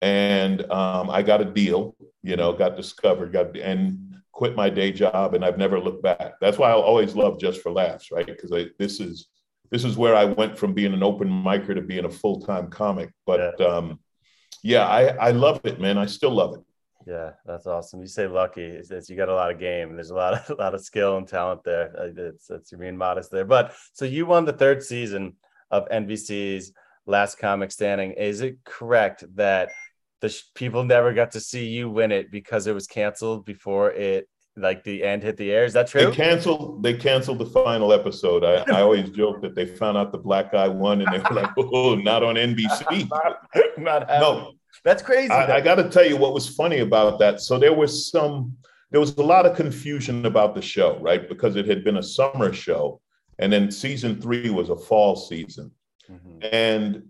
And 0.03 0.71
um, 0.71 1.09
I 1.09 1.23
got 1.23 1.41
a 1.41 1.45
deal. 1.47 1.97
You 2.23 2.37
know, 2.37 2.53
got 2.53 2.77
discovered, 2.77 3.33
got 3.33 3.57
and 3.57 4.15
quit 4.33 4.55
my 4.55 4.69
day 4.69 4.93
job, 4.93 5.35
and 5.35 5.45
I've 5.45 5.59
never 5.59 5.81
looked 5.81 6.03
back. 6.03 6.35
That's 6.41 6.59
why 6.59 6.71
I 6.71 6.75
always 6.75 7.15
love 7.15 7.41
Just 7.41 7.63
for 7.63 7.73
Laughs, 7.73 8.11
right? 8.11 8.27
Because 8.27 8.53
this 8.79 9.01
is 9.01 9.29
this 9.71 9.85
is 9.85 9.97
where 9.97 10.17
I 10.17 10.25
went 10.25 10.59
from 10.59 10.75
being 10.75 10.93
an 10.93 11.03
open 11.03 11.29
micer 11.29 11.75
to 11.75 11.81
being 11.81 12.05
a 12.05 12.11
full 12.11 12.41
time 12.41 12.71
comic. 12.71 13.11
But 13.27 13.55
yeah. 13.59 13.67
Um, 13.67 14.01
yeah, 14.63 14.87
I, 14.87 15.29
I 15.29 15.31
love 15.31 15.61
it, 15.65 15.81
man. 15.81 15.97
I 15.97 16.07
still 16.07 16.33
love 16.33 16.55
it. 16.55 16.61
Yeah, 17.07 17.31
that's 17.47 17.67
awesome. 17.67 18.01
You 18.01 18.07
say 18.07 18.27
lucky. 18.27 18.63
It's, 18.63 18.91
it's, 18.91 19.09
you 19.09 19.17
got 19.17 19.31
a 19.31 19.35
lot 19.35 19.51
of 19.51 19.59
game. 19.59 19.95
There's 19.95 20.11
a 20.11 20.15
lot 20.15 20.35
of 20.35 20.51
a 20.59 20.61
lot 20.61 20.75
of 20.75 20.85
skill 20.85 21.17
and 21.17 21.27
talent 21.27 21.65
there. 21.65 21.95
Uh, 21.99 22.11
it's, 22.15 22.51
it's 22.51 22.73
you're 22.73 22.81
being 22.81 22.97
modest 22.97 23.31
there. 23.31 23.45
But 23.45 23.75
so 23.93 24.05
you 24.05 24.27
won 24.27 24.45
the 24.45 24.53
third 24.53 24.83
season 24.83 25.37
of 25.71 25.89
NBC's 25.89 26.73
Last 27.07 27.39
Comic 27.39 27.73
Standing. 27.73 28.13
Is 28.13 28.41
it 28.41 28.59
correct 28.65 29.25
that 29.37 29.71
the 30.21 30.29
sh- 30.29 30.43
people 30.55 30.85
never 30.85 31.15
got 31.15 31.33
to 31.33 31.41
see 31.41 31.67
you 31.67 31.89
win 31.89 32.13
it 32.13 32.31
because 32.31 32.67
it 32.67 32.75
was 32.75 32.87
canceled 32.87 33.47
before 33.47 33.91
it 33.91 34.29
like 34.57 34.85
the 34.85 35.03
end 35.03 35.23
hit 35.23 35.37
the 35.37 35.53
air. 35.53 35.65
Is 35.65 35.73
that 35.75 35.89
true? 35.89 36.07
They 36.07 36.13
canceled. 36.13 36.83
They 36.83 36.95
canceled 36.95 37.39
the 37.39 37.47
final 37.47 37.93
episode. 37.93 38.45
I, 38.45 38.65
I 38.73 38.83
always 38.83 39.11
joke 39.17 39.41
that 39.43 39.55
they 39.55 39.67
found 39.67 39.97
out 39.97 40.13
the 40.13 40.19
black 40.19 40.53
guy 40.53 40.69
won, 40.69 41.01
and 41.03 41.13
they 41.13 41.19
were 41.19 41.43
like, 41.43 41.51
"Oh, 41.59 41.95
not 41.95 42.23
on 42.23 42.35
NBC." 42.35 43.09
not, 43.11 43.79
not 43.79 44.09
no, 44.09 44.53
that's 44.85 45.03
crazy. 45.03 45.31
I, 45.31 45.57
I 45.57 45.61
got 45.61 45.77
to 45.77 45.89
tell 45.89 46.07
you 46.07 46.17
what 46.17 46.35
was 46.35 46.49
funny 46.49 46.81
about 46.81 47.19
that. 47.21 47.41
So 47.41 47.59
there 47.59 47.75
was 47.75 48.11
some. 48.11 48.57
There 48.93 49.01
was 49.01 49.17
a 49.19 49.23
lot 49.23 49.47
of 49.47 49.57
confusion 49.57 50.27
about 50.27 50.57
the 50.57 50.63
show, 50.63 50.99
right? 50.99 51.29
Because 51.29 51.55
it 51.55 51.69
had 51.69 51.85
been 51.85 51.99
a 51.99 52.03
summer 52.03 52.53
show, 52.53 53.01
and 53.39 53.53
then 53.53 53.71
season 53.71 54.21
three 54.21 54.51
was 54.51 54.69
a 54.69 54.77
fall 54.77 55.15
season, 55.15 55.71
mm-hmm. 56.11 56.39
and 56.51 57.05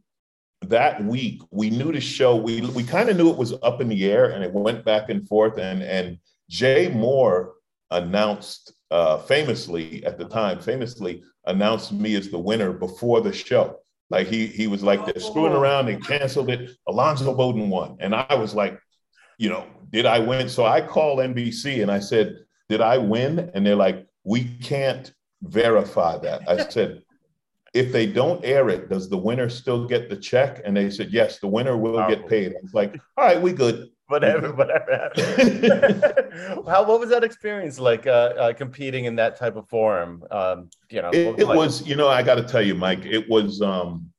that 0.66 1.02
week 1.02 1.40
we 1.50 1.70
knew 1.70 1.90
the 1.90 2.00
show. 2.00 2.36
We 2.36 2.60
we 2.60 2.84
kind 2.84 3.08
of 3.08 3.16
knew 3.16 3.30
it 3.30 3.38
was 3.38 3.54
up 3.62 3.80
in 3.80 3.88
the 3.88 4.12
air, 4.12 4.32
and 4.32 4.44
it 4.44 4.52
went 4.52 4.84
back 4.84 5.08
and 5.08 5.26
forth, 5.26 5.56
and 5.56 5.82
and 5.82 6.18
Jay 6.50 6.90
Mohr 6.90 7.52
announced 7.92 8.72
uh, 8.90 9.18
famously 9.18 10.04
at 10.04 10.18
the 10.18 10.24
time, 10.24 10.58
famously 10.58 11.22
announced 11.46 11.92
me 11.92 12.16
as 12.16 12.28
the 12.28 12.38
winner 12.38 12.72
before 12.72 13.20
the 13.20 13.32
show. 13.32 13.76
Like 14.10 14.26
he 14.26 14.48
he 14.48 14.66
was 14.66 14.82
like 14.82 15.06
they're 15.06 15.22
screwing 15.22 15.52
around, 15.52 15.86
they 15.86 15.96
canceled 15.96 16.50
it. 16.50 16.72
Alonzo 16.88 17.32
Bodden 17.32 17.70
won, 17.70 17.96
and 18.00 18.12
I 18.12 18.34
was 18.34 18.54
like, 18.54 18.80
you 19.38 19.48
know, 19.48 19.64
did 19.90 20.06
I 20.06 20.18
win? 20.18 20.48
So 20.48 20.66
I 20.66 20.80
called 20.80 21.20
NBC 21.20 21.82
and 21.82 21.90
I 21.90 22.00
said, 22.00 22.38
did 22.68 22.80
I 22.80 22.98
win? 22.98 23.50
And 23.54 23.64
they're 23.64 23.76
like, 23.76 24.06
we 24.24 24.44
can't 24.44 25.12
verify 25.42 26.18
that. 26.18 26.42
I 26.48 26.68
said, 26.68 27.02
if 27.72 27.92
they 27.92 28.06
don't 28.06 28.44
air 28.44 28.68
it, 28.68 28.90
does 28.90 29.08
the 29.08 29.16
winner 29.16 29.48
still 29.48 29.86
get 29.86 30.10
the 30.10 30.16
check? 30.16 30.60
And 30.64 30.76
they 30.76 30.90
said, 30.90 31.10
yes, 31.12 31.38
the 31.38 31.46
winner 31.46 31.76
will 31.76 32.06
get 32.08 32.26
paid. 32.28 32.50
I 32.52 32.60
was 32.62 32.74
like, 32.74 33.00
all 33.16 33.24
right, 33.24 33.40
we 33.40 33.52
good. 33.52 33.90
Whatever, 34.10 34.52
whatever. 34.52 35.10
How 36.66 36.84
what 36.84 37.00
was 37.00 37.10
that 37.10 37.24
experience 37.24 37.78
like 37.78 38.06
uh, 38.06 38.32
uh, 38.38 38.52
competing 38.52 39.04
in 39.04 39.16
that 39.16 39.36
type 39.36 39.56
of 39.56 39.68
forum? 39.68 40.24
Um, 40.30 40.68
you 40.90 41.00
know, 41.00 41.10
It, 41.10 41.40
it 41.40 41.46
like- 41.46 41.56
was, 41.56 41.86
you 41.86 41.96
know, 41.96 42.08
I 42.08 42.22
got 42.22 42.34
to 42.36 42.42
tell 42.42 42.62
you, 42.62 42.74
Mike, 42.74 43.04
it 43.04 43.28
was 43.28 43.62
um, 43.62 44.10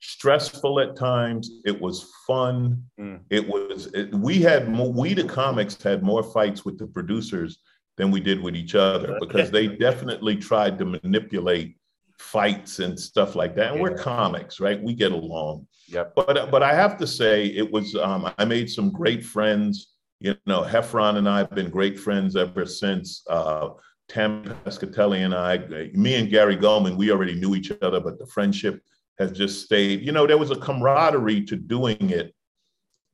stressful 0.00 0.80
at 0.80 0.96
times. 0.96 1.50
It 1.64 1.80
was 1.80 2.10
fun. 2.26 2.84
Mm. 3.00 3.20
It 3.30 3.48
was. 3.48 3.86
It, 3.94 4.14
we 4.14 4.40
had 4.42 4.68
more. 4.68 4.92
We 4.92 5.14
the 5.14 5.24
comics 5.24 5.82
had 5.82 6.02
more 6.02 6.22
fights 6.22 6.64
with 6.64 6.78
the 6.78 6.86
producers 6.86 7.58
than 7.96 8.10
we 8.10 8.20
did 8.20 8.40
with 8.40 8.54
each 8.54 8.74
other 8.74 9.16
because 9.20 9.50
they 9.50 9.66
definitely 9.66 10.36
tried 10.36 10.78
to 10.78 10.84
manipulate 10.84 11.76
fights 12.18 12.78
and 12.80 12.98
stuff 12.98 13.34
like 13.34 13.54
that. 13.56 13.72
And 13.72 13.80
we're 13.80 13.96
comics, 13.96 14.60
right? 14.60 14.80
We 14.82 14.92
get 14.94 15.12
along. 15.12 15.66
Yep. 15.88 16.12
But 16.14 16.50
but 16.50 16.62
I 16.62 16.74
have 16.74 16.98
to 16.98 17.06
say, 17.06 17.46
it 17.46 17.70
was. 17.70 17.94
Um, 17.94 18.30
I 18.38 18.44
made 18.44 18.70
some 18.70 18.90
great 18.90 19.24
friends. 19.24 19.94
You 20.20 20.36
know, 20.46 20.62
Heffron 20.62 21.16
and 21.16 21.28
I 21.28 21.38
have 21.38 21.50
been 21.50 21.70
great 21.70 21.98
friends 21.98 22.36
ever 22.36 22.66
since. 22.66 23.22
Uh, 23.28 23.70
Tam 24.08 24.42
Pescatelli 24.64 25.24
and 25.24 25.34
I, 25.34 25.58
me 25.92 26.14
and 26.14 26.30
Gary 26.30 26.56
Gulman, 26.56 26.96
we 26.96 27.12
already 27.12 27.34
knew 27.34 27.54
each 27.54 27.70
other, 27.82 28.00
but 28.00 28.18
the 28.18 28.26
friendship 28.26 28.82
has 29.18 29.32
just 29.32 29.64
stayed. 29.64 30.00
You 30.00 30.12
know, 30.12 30.26
there 30.26 30.38
was 30.38 30.50
a 30.50 30.56
camaraderie 30.56 31.44
to 31.44 31.56
doing 31.56 32.10
it, 32.10 32.34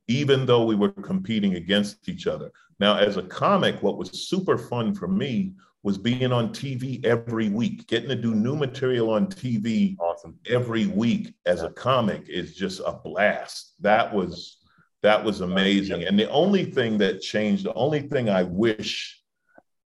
even 0.07 0.45
though 0.45 0.63
we 0.63 0.75
were 0.75 0.91
competing 0.91 1.55
against 1.55 2.07
each 2.07 2.27
other. 2.27 2.51
Now, 2.79 2.97
as 2.97 3.17
a 3.17 3.23
comic, 3.23 3.81
what 3.83 3.97
was 3.97 4.27
super 4.27 4.57
fun 4.57 4.95
for 4.95 5.07
me 5.07 5.53
was 5.85 5.99
being 5.99 6.33
on 6.33 6.49
TV 6.49 7.05
every 7.05 7.47
week, 7.47 7.85
getting 7.85 8.09
to 8.09 8.15
do 8.15 8.33
new 8.33 8.55
material 8.55 9.11
on 9.11 9.27
TV 9.27 9.95
awesome. 9.99 10.35
every 10.47 10.87
week 10.87 11.35
as 11.45 11.61
a 11.61 11.69
comic 11.69 12.27
is 12.27 12.55
just 12.55 12.81
a 12.83 12.91
blast. 12.91 13.75
That 13.81 14.11
was 14.11 14.57
that 15.03 15.23
was 15.23 15.41
amazing. 15.41 16.05
And 16.05 16.17
the 16.17 16.27
only 16.31 16.65
thing 16.65 16.97
that 16.97 17.21
changed, 17.21 17.65
the 17.65 17.73
only 17.75 18.01
thing 18.01 18.29
I 18.29 18.41
wish 18.41 19.21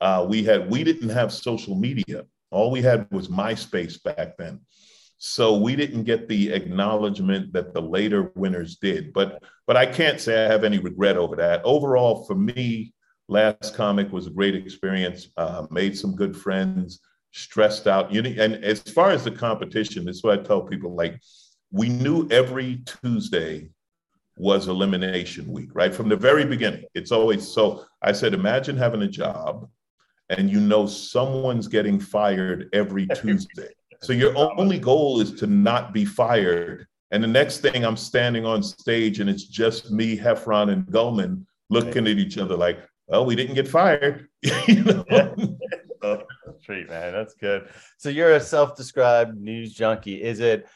uh, 0.01 0.25
we 0.29 0.45
had, 0.45 0.71
we 0.71 0.85
didn't 0.85 1.09
have 1.09 1.33
social 1.33 1.75
media. 1.75 2.25
All 2.53 2.71
we 2.71 2.81
had 2.81 3.11
was 3.11 3.27
MySpace 3.27 4.01
back 4.01 4.37
then. 4.39 4.61
So 5.17 5.59
we 5.59 5.75
didn't 5.75 6.05
get 6.05 6.29
the 6.29 6.53
acknowledgement 6.53 7.53
that 7.55 7.75
the 7.75 7.83
later 7.83 8.31
winners 8.37 8.77
did. 8.77 9.13
But 9.13 9.43
but 9.67 9.77
I 9.77 9.85
can't 9.85 10.21
say 10.21 10.45
I 10.45 10.53
have 10.53 10.63
any 10.63 10.79
regret 10.79 11.17
over 11.17 11.35
that. 11.35 11.61
Overall, 11.65 12.25
for 12.25 12.37
me, 12.37 12.95
last 13.29 13.75
comic 13.75 14.13
was 14.13 14.27
a 14.27 14.31
great 14.31 14.55
experience. 14.55 15.29
Uh, 15.37 15.67
made 15.71 15.97
some 15.97 16.15
good 16.17 16.37
friends. 16.37 17.01
Stressed 17.33 17.87
out. 17.87 18.13
You 18.13 18.23
and 18.23 18.65
as 18.65 18.81
far 18.81 19.11
as 19.11 19.25
the 19.25 19.31
competition, 19.31 20.05
this 20.05 20.17
is 20.17 20.23
what 20.25 20.39
I 20.39 20.43
tell 20.43 20.63
people: 20.63 20.95
like 20.95 21.21
we 21.71 21.89
knew 21.89 22.27
every 22.31 22.83
Tuesday 23.03 23.69
was 24.39 24.69
elimination 24.69 25.53
week, 25.53 25.71
right? 25.75 25.95
From 25.95 26.09
the 26.09 26.17
very 26.17 26.45
beginning. 26.45 26.85
It's 26.95 27.13
always 27.13 27.47
so. 27.47 27.85
I 28.03 28.13
said, 28.13 28.33
imagine 28.35 28.77
having 28.77 29.03
a 29.03 29.09
job 29.09 29.69
and 30.31 30.51
you 30.51 30.61
know 30.61 30.87
someone's 30.87 31.69
getting 31.69 31.99
fired 31.99 32.69
every 32.73 33.07
Tuesday. 33.15 33.69
So 34.01 34.13
your 34.13 34.37
only 34.37 34.79
goal 34.79 35.21
is 35.21 35.33
to 35.35 35.47
not 35.47 35.93
be 35.93 36.05
fired. 36.05 36.87
And 37.11 37.23
the 37.23 37.29
next 37.29 37.59
thing 37.59 37.85
I'm 37.85 37.97
standing 37.97 38.45
on 38.45 38.63
stage 38.63 39.21
and 39.21 39.29
it's 39.29 39.45
just 39.45 39.91
me, 39.91 40.17
Heffron, 40.17 40.71
and 40.71 40.87
Gulman 40.87 41.45
looking 41.71 42.07
at 42.07 42.19
each 42.19 42.39
other 42.39 42.57
like, 42.57 42.81
well, 43.09 43.25
we 43.25 43.35
didn't 43.35 43.55
get 43.55 43.67
fired. 43.67 44.29
you 44.69 44.85
know? 44.85 45.35
Treat 46.65 46.89
man, 46.89 47.13
that's 47.13 47.35
good. 47.35 47.69
So 47.99 48.09
you're 48.09 48.33
a 48.35 48.41
self-described 48.41 49.37
news 49.41 49.73
junkie. 49.73 50.23
Is 50.23 50.41
it 50.41 50.69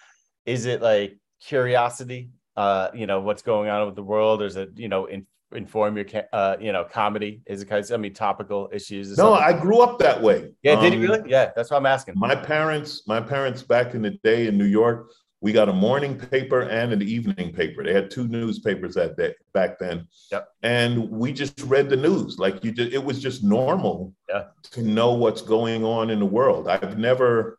is 0.47 0.66
it 0.66 0.83
like 0.83 1.18
curiosity? 1.40 2.31
Uh, 2.57 2.88
you 2.95 3.07
know 3.07 3.21
what's 3.21 3.42
going 3.42 3.71
on 3.71 3.87
with 3.87 3.97
the 3.97 4.03
world, 4.03 4.42
or 4.42 4.47
is 4.47 4.57
it 4.57 4.71
you 4.77 4.88
know 4.88 5.07
in, 5.07 5.27
inform 5.53 5.97
your 5.97 6.07
uh 6.33 6.57
you 6.61 6.73
know 6.73 6.85
comedy? 6.85 7.42
Is 7.47 7.62
it 7.62 7.66
kind 7.66 7.85
of 7.85 7.90
I 7.92 7.97
mean 7.99 8.14
topical 8.14 8.68
issues? 8.73 9.16
no. 9.16 9.35
I 9.35 9.53
grew 9.53 9.81
up 9.81 9.99
that 10.01 10.21
way. 10.21 10.51
yeah. 10.62 10.81
Did 10.81 10.95
you 10.95 11.01
Um, 11.01 11.07
really? 11.18 11.31
Yeah, 11.31 11.51
that's 11.55 11.71
what 11.71 11.77
I'm 11.77 11.87
asking. 11.87 12.14
My 12.16 12.35
parents, 12.35 13.03
my 13.07 13.21
parents 13.21 13.62
back 13.62 13.95
in 13.95 14.03
the 14.03 14.11
day 14.25 14.47
in 14.47 14.57
New 14.59 14.64
York, 14.66 15.11
we 15.42 15.50
got 15.52 15.68
a 15.68 15.72
morning 15.72 16.16
paper 16.16 16.61
and 16.62 16.92
an 16.92 17.02
evening 17.02 17.52
paper. 17.52 17.83
They 17.83 17.92
had 17.92 18.12
two 18.12 18.28
newspapers 18.28 18.94
that 18.94 19.16
day 19.16 19.35
back 19.52 19.76
then. 19.81 20.07
Yep. 20.31 20.48
And 20.62 21.11
we 21.11 21.33
just 21.33 21.61
read 21.62 21.90
the 21.90 21.96
news. 21.96 22.38
Like 22.38 22.62
you 22.64 22.70
just 22.70 22.92
it 22.92 23.05
was 23.05 23.20
just 23.20 23.42
normal 23.42 24.14
Yeah. 24.28 24.44
to 24.70 24.83
know 24.83 25.12
what's 25.12 25.42
going 25.42 25.85
on 25.85 26.11
in 26.11 26.20
the 26.20 26.26
world. 26.26 26.68
I've 26.68 26.96
never 26.96 27.59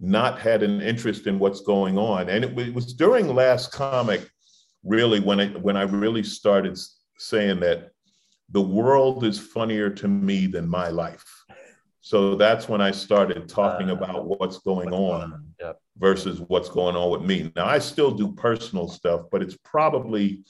not 0.00 0.38
had 0.38 0.62
an 0.62 0.80
interest 0.80 1.26
in 1.26 1.38
what's 1.38 1.60
going 1.60 1.98
on. 1.98 2.30
And 2.30 2.44
it, 2.44 2.58
it 2.58 2.74
was 2.74 2.94
during 2.94 3.34
last 3.34 3.72
comic, 3.72 4.26
really, 4.82 5.20
when 5.20 5.38
I 5.38 5.48
when 5.48 5.76
I 5.76 5.82
really 5.82 6.22
started 6.22 6.78
saying 7.18 7.60
that 7.60 7.90
the 8.50 8.62
world 8.62 9.24
is 9.24 9.38
funnier 9.38 9.90
to 9.90 10.08
me 10.08 10.46
than 10.46 10.66
my 10.66 10.88
life. 10.88 11.37
So 12.08 12.34
that's 12.36 12.70
when 12.70 12.80
I 12.80 12.90
started 12.90 13.50
talking 13.50 13.90
Uh, 13.90 13.96
about 13.96 14.24
what's 14.24 14.60
going 14.60 14.94
on 14.94 15.54
Yeah. 15.60 15.74
versus 15.98 16.40
what's 16.40 16.70
going 16.70 16.96
on 16.96 17.10
with 17.10 17.20
me. 17.20 17.52
Now, 17.54 17.66
I 17.66 17.78
still 17.80 18.10
do 18.10 18.32
personal 18.32 18.88
stuff, 18.88 19.26
but 19.30 19.42
it's 19.42 19.58
probably 19.62 20.42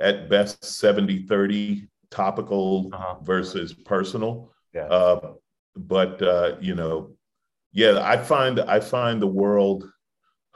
at 0.00 0.30
best 0.30 0.64
70 0.64 1.26
30 1.26 1.86
topical 2.10 2.88
Uh-huh. 2.94 3.16
versus 3.22 3.74
personal. 3.74 4.50
Yeah. 4.72 4.86
Uh, 4.86 5.34
but, 5.76 6.22
uh, 6.22 6.56
you 6.62 6.74
know, 6.74 7.14
yeah, 7.72 8.00
I 8.02 8.16
find 8.16 8.58
I 8.60 8.80
find 8.80 9.20
the 9.20 9.26
world 9.42 9.84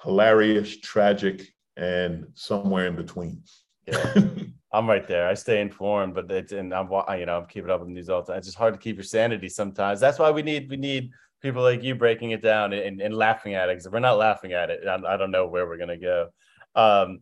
hilarious, 0.02 0.78
tragic, 0.80 1.52
and 1.76 2.28
somewhere 2.32 2.86
in 2.86 2.96
between. 2.96 3.42
Yeah. 3.86 4.14
I'm 4.72 4.88
right 4.88 5.06
there. 5.06 5.26
I 5.26 5.34
stay 5.34 5.60
informed, 5.60 6.14
but 6.14 6.30
it's 6.30 6.52
and 6.52 6.72
I'm 6.72 6.88
you 7.18 7.26
know 7.26 7.38
I'm 7.38 7.46
keeping 7.46 7.70
up 7.70 7.80
with 7.80 7.88
the 7.88 7.94
news 7.94 8.08
all 8.08 8.22
the 8.22 8.28
time. 8.28 8.38
It's 8.38 8.46
just 8.46 8.58
hard 8.58 8.74
to 8.74 8.80
keep 8.80 8.96
your 8.96 9.04
sanity 9.04 9.48
sometimes. 9.48 9.98
That's 9.98 10.18
why 10.18 10.30
we 10.30 10.42
need 10.42 10.70
we 10.70 10.76
need 10.76 11.10
people 11.42 11.62
like 11.62 11.82
you 11.82 11.94
breaking 11.94 12.30
it 12.30 12.42
down 12.42 12.72
and, 12.72 13.00
and 13.00 13.14
laughing 13.14 13.54
at 13.54 13.68
it. 13.68 13.72
Because 13.72 13.86
if 13.86 13.92
we're 13.92 13.98
not 13.98 14.18
laughing 14.18 14.52
at 14.52 14.70
it, 14.70 14.86
I, 14.86 14.94
I 14.94 15.16
don't 15.16 15.32
know 15.32 15.48
where 15.48 15.66
we're 15.66 15.78
gonna 15.78 15.96
go. 15.96 16.28
Um, 16.76 17.20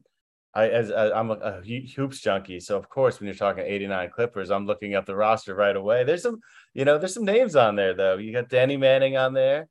I 0.52 0.68
as 0.68 0.90
I, 0.90 1.10
I'm 1.12 1.30
a, 1.30 1.34
a 1.34 1.62
hoops 1.62 2.20
junkie, 2.20 2.60
so 2.60 2.76
of 2.76 2.88
course 2.90 3.18
when 3.18 3.26
you're 3.26 3.34
talking 3.34 3.64
89 3.64 4.10
Clippers, 4.10 4.50
I'm 4.50 4.66
looking 4.66 4.94
up 4.94 5.06
the 5.06 5.16
roster 5.16 5.54
right 5.54 5.76
away. 5.76 6.04
There's 6.04 6.22
some 6.22 6.40
you 6.74 6.84
know 6.84 6.98
there's 6.98 7.14
some 7.14 7.24
names 7.24 7.56
on 7.56 7.76
there 7.76 7.94
though. 7.94 8.18
You 8.18 8.32
got 8.32 8.50
Danny 8.50 8.76
Manning 8.76 9.16
on 9.16 9.32
there. 9.32 9.68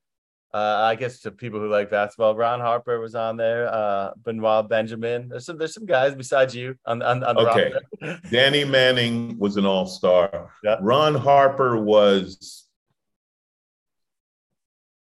Uh, 0.54 0.58
I 0.92 0.96
guess 0.96 1.20
to 1.22 1.32
people 1.32 1.60
who 1.60 1.68
like 1.70 1.92
basketball, 1.92 2.36
Ron 2.36 2.60
Harper 2.62 3.00
was 3.00 3.16
on 3.16 3.36
there. 3.36 3.68
Uh, 3.72 4.12
Benoit 4.24 4.68
Benjamin. 4.70 5.28
There's 5.30 5.46
some 5.46 5.58
there's 5.58 5.74
some 5.74 5.86
guys 5.86 6.16
besides 6.16 6.56
you 6.56 6.76
on 6.86 7.02
on, 7.02 7.24
on 7.24 7.36
the 7.36 7.50
Okay. 7.50 7.74
roster. 8.02 8.22
Danny 8.32 8.64
Manning 8.64 9.38
was 9.38 9.58
an 9.58 9.66
all 9.66 9.86
star. 9.86 10.50
Yeah. 10.64 10.78
Ron 10.82 11.16
Harper 11.16 11.78
was 11.84 12.66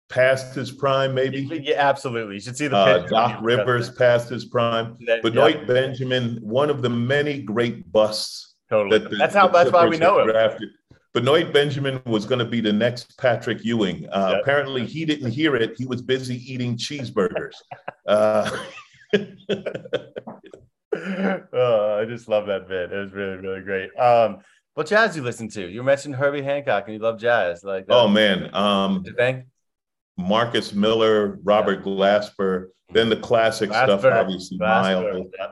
past 0.08 0.54
his 0.54 0.70
prime, 0.70 1.14
maybe. 1.14 1.40
Yeah, 1.64 1.76
absolutely. 1.88 2.34
You 2.34 2.40
should 2.40 2.56
see 2.56 2.68
the 2.68 2.76
Uh, 2.76 2.98
picture. 2.98 3.08
Doc 3.10 3.38
Rivers 3.42 3.90
past 3.90 4.28
his 4.28 4.44
prime. 4.44 4.96
Yeah, 5.00 5.16
Benoit 5.22 5.66
Benjamin, 5.66 6.38
one 6.42 6.70
of 6.70 6.82
the 6.82 6.90
many 6.90 7.42
great 7.42 7.90
busts 7.90 8.54
totally. 8.70 8.98
that 8.98 9.10
the, 9.10 9.16
that's 9.16 9.34
how. 9.34 9.48
That's 9.48 9.72
why 9.72 9.86
we 9.88 9.96
know 9.98 10.20
him. 10.20 10.28
drafted. 10.28 10.68
Benoit 11.14 11.52
Benjamin 11.52 12.00
was 12.06 12.24
going 12.24 12.38
to 12.38 12.44
be 12.44 12.60
the 12.60 12.72
next 12.72 13.18
Patrick 13.18 13.64
Ewing. 13.64 14.08
Uh, 14.10 14.30
Yeah. 14.32 14.40
Apparently, 14.40 14.86
he 14.86 15.04
didn't 15.04 15.30
hear 15.30 15.56
it. 15.56 15.74
He 15.76 15.84
was 15.84 16.00
busy 16.00 16.36
eating 16.50 16.76
cheeseburgers. 16.76 17.54
uh, 18.06 18.50
oh, 21.52 21.98
I 22.00 22.04
just 22.06 22.28
love 22.28 22.46
that 22.46 22.66
bit. 22.68 22.92
It 22.92 22.96
was 22.96 23.12
really, 23.12 23.36
really 23.36 23.60
great. 23.60 23.90
Um, 23.98 24.38
what 24.74 24.86
jazz 24.86 25.14
you 25.14 25.22
listen 25.22 25.48
to? 25.50 25.68
You 25.68 25.82
mentioned 25.82 26.14
Herbie 26.14 26.42
Hancock, 26.42 26.84
and 26.86 26.94
you 26.94 27.00
love 27.00 27.20
jazz. 27.20 27.62
Like, 27.62 27.84
oh 27.90 28.06
uh, 28.06 28.08
man, 28.08 28.54
um? 28.54 29.04
Marcus 30.16 30.72
Miller, 30.72 31.38
Robert 31.42 31.84
Glasper, 31.84 32.68
then 32.92 33.08
the 33.08 33.16
classic 33.16 33.70
stuff, 33.70 34.04
obviously 34.04 34.58
Glasper, 34.58 35.12
Miles. 35.12 35.26
yeah. 35.38 35.48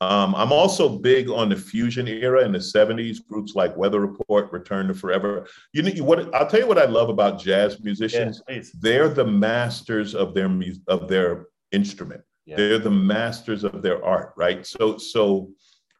Um, 0.00 0.34
I'm 0.34 0.52
also 0.52 0.98
big 0.98 1.30
on 1.30 1.48
the 1.48 1.56
fusion 1.56 2.06
era 2.06 2.44
in 2.44 2.52
the 2.52 2.58
70s, 2.58 3.24
groups 3.26 3.54
like 3.54 3.76
Weather 3.76 4.00
Report, 4.00 4.52
Return 4.52 4.88
to 4.88 4.94
Forever. 4.94 5.46
You 5.72 5.82
know 5.82 6.04
what 6.04 6.34
I'll 6.34 6.46
tell 6.46 6.60
you 6.60 6.66
what 6.66 6.78
I 6.78 6.84
love 6.84 7.08
about 7.08 7.40
jazz 7.40 7.82
musicians. 7.82 8.42
please. 8.46 8.72
They're 8.72 9.08
the 9.08 9.24
masters 9.24 10.14
of 10.14 10.34
their 10.34 10.50
of 10.88 11.08
their 11.08 11.46
instrument. 11.72 12.22
Yeah. 12.44 12.56
They're 12.56 12.78
the 12.78 12.90
masters 12.90 13.64
of 13.64 13.80
their 13.80 14.04
art, 14.04 14.34
right? 14.36 14.66
So 14.66 14.98
so 14.98 15.50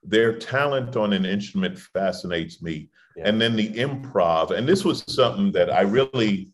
their 0.02 0.38
talent 0.38 0.96
on 0.96 1.12
an 1.12 1.24
instrument 1.24 1.78
fascinates 1.78 2.62
me. 2.62 2.90
Yeah. 3.16 3.28
and 3.28 3.40
then 3.40 3.56
the 3.56 3.70
improv. 3.70 4.50
And 4.50 4.68
this 4.68 4.84
was 4.84 5.02
something 5.08 5.50
that 5.52 5.72
I 5.72 5.80
really, 5.80 6.50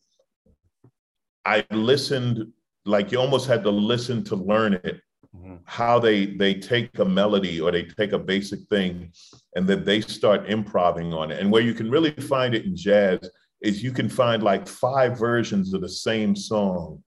I 1.44 1.66
listened 1.72 2.52
like 2.85 3.11
you 3.11 3.18
almost 3.18 3.48
had 3.48 3.64
to 3.64 3.70
listen 3.70 4.22
to 4.24 4.37
learn 4.37 4.74
it. 4.74 5.00
Mhm. 5.34 5.60
How 5.64 5.98
they 5.98 6.26
they 6.26 6.54
take 6.54 6.98
a 6.98 7.04
melody 7.04 7.60
or 7.60 7.72
they 7.72 7.84
take 7.84 8.12
a 8.12 8.18
basic 8.18 8.60
thing, 8.68 9.12
and 9.56 9.66
then 9.66 9.84
they 9.84 10.00
start 10.02 10.50
improvising 10.50 11.12
on 11.14 11.30
it. 11.30 11.40
And 11.40 11.50
where 11.50 11.62
you 11.62 11.74
can 11.74 11.90
really 11.90 12.10
find 12.12 12.54
it 12.54 12.64
in 12.66 12.76
jazz 12.76 13.18
is 13.62 13.82
you 13.82 13.92
can 13.92 14.08
find 14.08 14.42
like 14.42 14.68
five 14.68 15.18
versions 15.18 15.72
of 15.72 15.80
the 15.80 15.88
same 15.88 16.36
song 16.36 17.02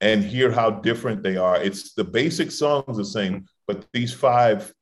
and 0.00 0.22
hear 0.22 0.50
how 0.50 0.70
different 0.70 1.22
they 1.22 1.36
are. 1.36 1.56
It's 1.62 1.94
the 1.94 2.04
basic 2.04 2.50
song's 2.50 2.96
the 2.98 3.04
same, 3.04 3.46
but 3.66 3.86
these 3.92 4.12
five 4.12 4.72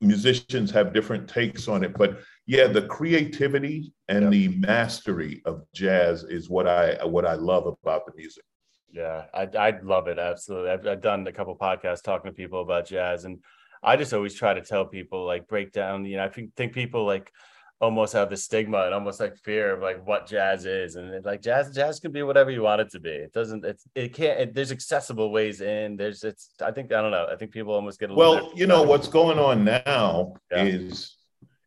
musicians 0.00 0.70
have 0.72 0.92
different 0.94 1.28
takes 1.28 1.68
on 1.68 1.84
it. 1.84 1.92
But 1.96 2.20
yeah, 2.46 2.66
the 2.66 2.82
creativity 2.82 3.92
and 4.08 4.32
the 4.32 4.48
mastery 4.48 5.42
of 5.44 5.62
jazz 5.74 6.24
is 6.24 6.48
what 6.50 6.66
I 6.66 7.04
what 7.04 7.24
I 7.26 7.34
love 7.34 7.66
about 7.66 8.06
the 8.06 8.12
music. 8.16 8.44
Yeah, 8.92 9.24
I 9.32 9.42
I 9.56 9.80
love 9.82 10.08
it 10.08 10.18
absolutely. 10.18 10.70
I've, 10.70 10.86
I've 10.86 11.00
done 11.02 11.26
a 11.26 11.32
couple 11.32 11.56
podcasts 11.56 12.02
talking 12.02 12.30
to 12.30 12.34
people 12.34 12.60
about 12.62 12.86
jazz, 12.86 13.24
and 13.24 13.38
I 13.82 13.96
just 13.96 14.12
always 14.12 14.34
try 14.34 14.52
to 14.54 14.60
tell 14.62 14.84
people 14.84 15.24
like 15.26 15.46
break 15.48 15.72
down. 15.72 16.04
You 16.04 16.16
know, 16.16 16.24
I 16.24 16.28
think 16.28 16.54
think 16.56 16.72
people 16.72 17.04
like 17.06 17.32
almost 17.80 18.12
have 18.12 18.28
the 18.28 18.36
stigma 18.36 18.82
and 18.84 18.92
almost 18.92 19.20
like 19.20 19.36
fear 19.38 19.72
of 19.72 19.80
like 19.80 20.06
what 20.06 20.26
jazz 20.26 20.66
is, 20.66 20.96
and 20.96 21.14
it's 21.14 21.24
like 21.24 21.40
jazz 21.40 21.74
jazz 21.74 22.00
can 22.00 22.10
be 22.12 22.22
whatever 22.22 22.50
you 22.50 22.62
want 22.62 22.80
it 22.80 22.90
to 22.90 23.00
be. 23.00 23.10
It 23.10 23.32
doesn't. 23.32 23.64
It's 23.64 23.84
it 23.94 24.12
can't. 24.12 24.40
It, 24.40 24.54
there's 24.54 24.72
accessible 24.72 25.30
ways 25.30 25.60
in. 25.60 25.96
There's 25.96 26.24
it's. 26.24 26.50
I 26.60 26.72
think 26.72 26.92
I 26.92 27.00
don't 27.00 27.12
know. 27.12 27.28
I 27.30 27.36
think 27.36 27.52
people 27.52 27.72
almost 27.72 28.00
get 28.00 28.10
a 28.10 28.14
little. 28.14 28.34
Well, 28.34 28.52
you 28.56 28.66
know 28.66 28.82
what's 28.82 29.08
going 29.08 29.38
on 29.38 29.64
now 29.64 30.34
Yeah. 30.50 30.64
is 30.64 31.16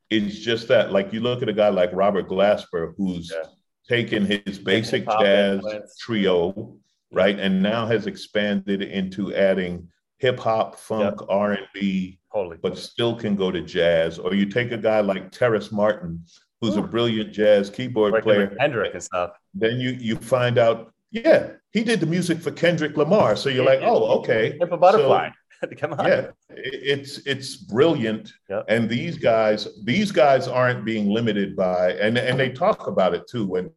is 0.10 0.40
just 0.42 0.68
that 0.68 0.92
like 0.92 1.12
you 1.14 1.22
look 1.22 1.42
at 1.42 1.50
a 1.50 1.54
guy 1.54 1.70
like 1.70 1.90
Robert 1.94 2.28
Glasper 2.30 2.94
who's 2.98 3.32
Yeah. 3.34 3.48
taken 3.88 4.26
his 4.26 4.60
basic 4.60 5.08
jazz 5.20 5.64
trio, 6.00 6.78
right, 7.13 7.39
and 7.39 7.62
now 7.62 7.86
has 7.86 8.08
expanded 8.08 8.82
into 8.82 9.34
adding 9.34 9.88
hip 10.17 10.39
hop, 10.39 10.78
funk, 10.78 11.19
R 11.30 11.54
and 11.54 11.67
B, 11.73 12.19
but 12.62 12.78
still 12.78 13.15
can 13.15 13.36
go 13.36 13.52
to 13.52 13.62
jazz. 13.62 14.19
Or 14.19 14.34
you 14.34 14.45
take 14.45 14.71
a 14.71 14.78
guy 14.78 15.02
like 15.02 15.32
Terrace 15.32 15.71
Martin, 15.71 16.23
who's 16.62 16.78
a 16.78 16.82
brilliant 16.82 17.32
jazz 17.32 17.69
keyboard 17.69 18.13
Working 18.13 18.23
player. 18.23 18.49
with 18.49 18.58
Kendrick 18.58 18.93
and 18.93 19.04
stuff. 19.04 19.32
Then 19.54 19.80
you 19.80 19.91
you 19.91 20.15
find 20.15 20.58
out, 20.58 20.93
yeah, 21.12 21.52
he 21.71 21.84
did 21.84 21.99
the 21.99 22.06
music 22.06 22.39
for 22.39 22.52
Kendrick 22.52 22.97
Lamar. 22.97 23.36
So 23.36 23.49
you're 23.49 23.65
like, 23.65 23.82
oh, 23.84 24.19
okay. 24.19 24.58
Hip 24.60 24.71
a 24.71 24.78
butterfly. 24.78 25.30
Come 25.78 25.93
on. 25.93 26.06
Yeah, 26.06 26.28
it's 26.49 27.19
it's 27.26 27.56
brilliant. 27.56 28.34
Yep. 28.49 28.65
And 28.67 28.89
these 28.89 29.17
guys, 29.17 29.67
these 29.84 30.12
guys 30.12 30.47
aren't 30.47 30.84
being 30.86 31.10
limited 31.10 31.56
by, 31.56 31.93
and 31.93 32.17
and 32.17 32.39
they 32.39 32.49
talk 32.49 32.88
about 32.88 33.13
it 33.13 33.28
too 33.30 33.45
when 33.45 33.69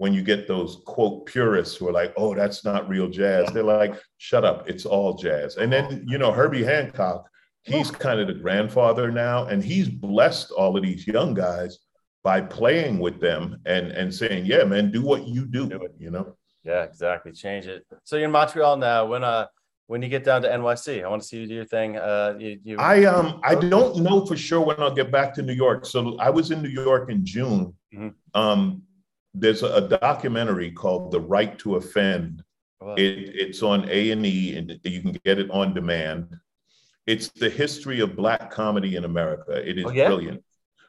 when 0.00 0.14
you 0.14 0.22
get 0.22 0.48
those 0.48 0.78
quote 0.86 1.26
purists 1.26 1.76
who 1.76 1.86
are 1.86 1.92
like, 1.92 2.14
oh, 2.16 2.34
that's 2.34 2.64
not 2.64 2.88
real 2.88 3.06
jazz. 3.06 3.52
They're 3.52 3.62
like, 3.62 3.94
shut 4.16 4.46
up, 4.46 4.66
it's 4.66 4.86
all 4.86 5.12
jazz. 5.12 5.58
And 5.58 5.70
then 5.70 6.06
you 6.08 6.16
know 6.16 6.32
Herbie 6.32 6.64
Hancock, 6.64 7.28
he's 7.64 7.90
kind 7.90 8.18
of 8.18 8.26
the 8.26 8.32
grandfather 8.32 9.10
now, 9.12 9.44
and 9.48 9.62
he's 9.62 9.90
blessed 9.90 10.52
all 10.52 10.74
of 10.74 10.82
these 10.82 11.06
young 11.06 11.34
guys 11.34 11.80
by 12.24 12.40
playing 12.40 12.98
with 12.98 13.20
them 13.20 13.60
and 13.66 13.92
and 13.92 14.12
saying, 14.12 14.46
yeah, 14.46 14.64
man, 14.64 14.90
do 14.90 15.02
what 15.02 15.28
you 15.28 15.44
do. 15.44 15.68
Do. 15.68 15.86
You 15.98 16.10
know. 16.10 16.34
Yeah, 16.64 16.84
exactly. 16.84 17.32
Change 17.32 17.66
it. 17.66 17.84
So 18.04 18.16
you're 18.16 18.24
in 18.24 18.30
Montreal 18.30 18.78
now. 18.78 19.04
When 19.04 19.22
uh 19.22 19.48
when 19.86 20.00
you 20.00 20.08
get 20.08 20.24
down 20.24 20.40
to 20.42 20.48
NYC, 20.48 21.04
I 21.04 21.08
want 21.08 21.20
to 21.20 21.28
see 21.28 21.40
you 21.40 21.46
do 21.46 21.54
your 21.56 21.66
thing. 21.66 21.98
Uh 21.98 22.36
you, 22.38 22.58
you 22.64 22.78
I 22.78 23.04
um 23.04 23.38
I 23.44 23.54
don't 23.54 23.98
know 23.98 24.24
for 24.24 24.34
sure 24.36 24.62
when 24.62 24.80
I'll 24.80 24.94
get 24.94 25.12
back 25.12 25.34
to 25.34 25.42
New 25.42 25.52
York. 25.52 25.84
So 25.84 26.16
I 26.16 26.30
was 26.30 26.50
in 26.50 26.62
New 26.62 26.70
York 26.70 27.10
in 27.10 27.22
June. 27.22 27.74
Mhm. 27.94 28.14
Um, 28.32 28.82
there's 29.34 29.62
a, 29.62 29.80
documentary 29.88 30.70
called 30.72 31.10
"The 31.12 31.20
Right 31.20 31.58
to 31.60 31.76
Offend." 31.76 32.42
Well, 32.80 32.94
It, 32.96 33.02
it's 33.34 33.62
on 33.62 33.88
A 33.90 34.10
and 34.10 34.24
E, 34.24 34.56
and 34.56 34.78
you 34.84 35.02
can 35.02 35.12
get 35.24 35.38
it 35.38 35.50
on 35.50 35.74
demand. 35.74 36.36
It's 37.06 37.28
the 37.28 37.50
history 37.50 38.00
of 38.00 38.16
black 38.16 38.50
comedy 38.50 38.96
in 38.96 39.04
America. 39.04 39.52
It 39.52 39.78
is 39.78 39.84
Oh, 39.86 39.90
yeah? 39.90 40.06
brilliant, 40.06 40.42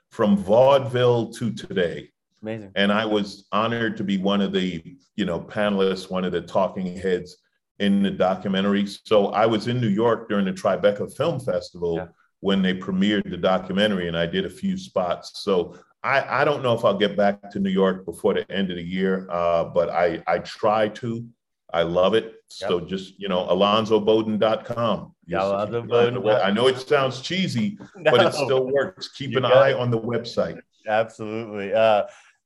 from 0.09 0.37
vaudeville 0.37 1.31
to 1.33 1.51
today 1.51 2.11
amazing. 2.41 2.71
and 2.75 2.91
I 2.91 3.05
was 3.05 3.47
honored 3.51 3.97
to 3.97 4.03
be 4.03 4.17
one 4.17 4.41
of 4.41 4.51
the, 4.53 4.83
you 5.15 5.25
know, 5.25 5.39
panelists, 5.39 6.09
one 6.09 6.23
of 6.25 6.31
the 6.31 6.41
talking 6.41 6.95
heads 6.95 7.37
in 7.79 8.03
the 8.03 8.11
documentary. 8.11 8.85
So 8.85 9.27
I 9.27 9.45
was 9.45 9.67
in 9.67 9.81
New 9.81 9.87
York 9.89 10.29
during 10.29 10.45
the 10.45 10.53
Tribeca 10.53 11.11
Film 11.15 11.39
Festival 11.39 11.95
Yeah. 11.97 12.07
when 12.39 12.61
they 12.61 12.73
premiered 12.75 13.29
the 13.29 13.37
documentary, 13.37 14.07
and 14.07 14.15
I 14.17 14.25
did 14.27 14.45
a 14.45 14.49
few 14.49 14.77
spots. 14.77 15.41
So 15.43 15.75
I, 16.03 16.41
I 16.41 16.45
don't 16.45 16.63
know 16.63 16.73
if 16.73 16.83
I'll 16.83 16.97
get 16.97 17.15
back 17.15 17.51
to 17.51 17.59
New 17.59 17.69
York 17.69 18.05
before 18.05 18.33
the 18.33 18.49
end 18.51 18.71
of 18.71 18.77
the 18.77 18.83
year, 18.83 19.27
uh, 19.29 19.65
but 19.65 19.89
I 19.89 20.23
I 20.27 20.39
try 20.39 20.87
to. 20.89 21.25
I 21.73 21.83
love 21.83 22.15
it. 22.15 22.33
So 22.47 22.81
just 22.81 23.19
you 23.19 23.29
know, 23.29 23.47
alonzobodden.com. 23.47 25.15
Yeah, 25.25 25.43
Alonzo 25.43 25.81
an 25.83 25.91
eye 25.91 26.07
on 26.07 26.13
the 26.15 26.19
Bodden. 26.19 26.43
I 26.45 26.51
know 26.51 26.67
it 26.67 26.77
sounds 26.79 27.21
cheesy, 27.21 27.77
but 28.03 28.21
it 28.21 28.33
still 28.33 28.67
works. 28.67 29.09
Keep 29.09 29.31
You 29.31 29.37
an 29.37 29.45
eye 29.45 29.69
it. 29.69 29.77
on 29.77 29.89
the 29.91 29.99
website. 29.99 30.59
absolutely. 30.87 31.73
Uh 31.73 32.03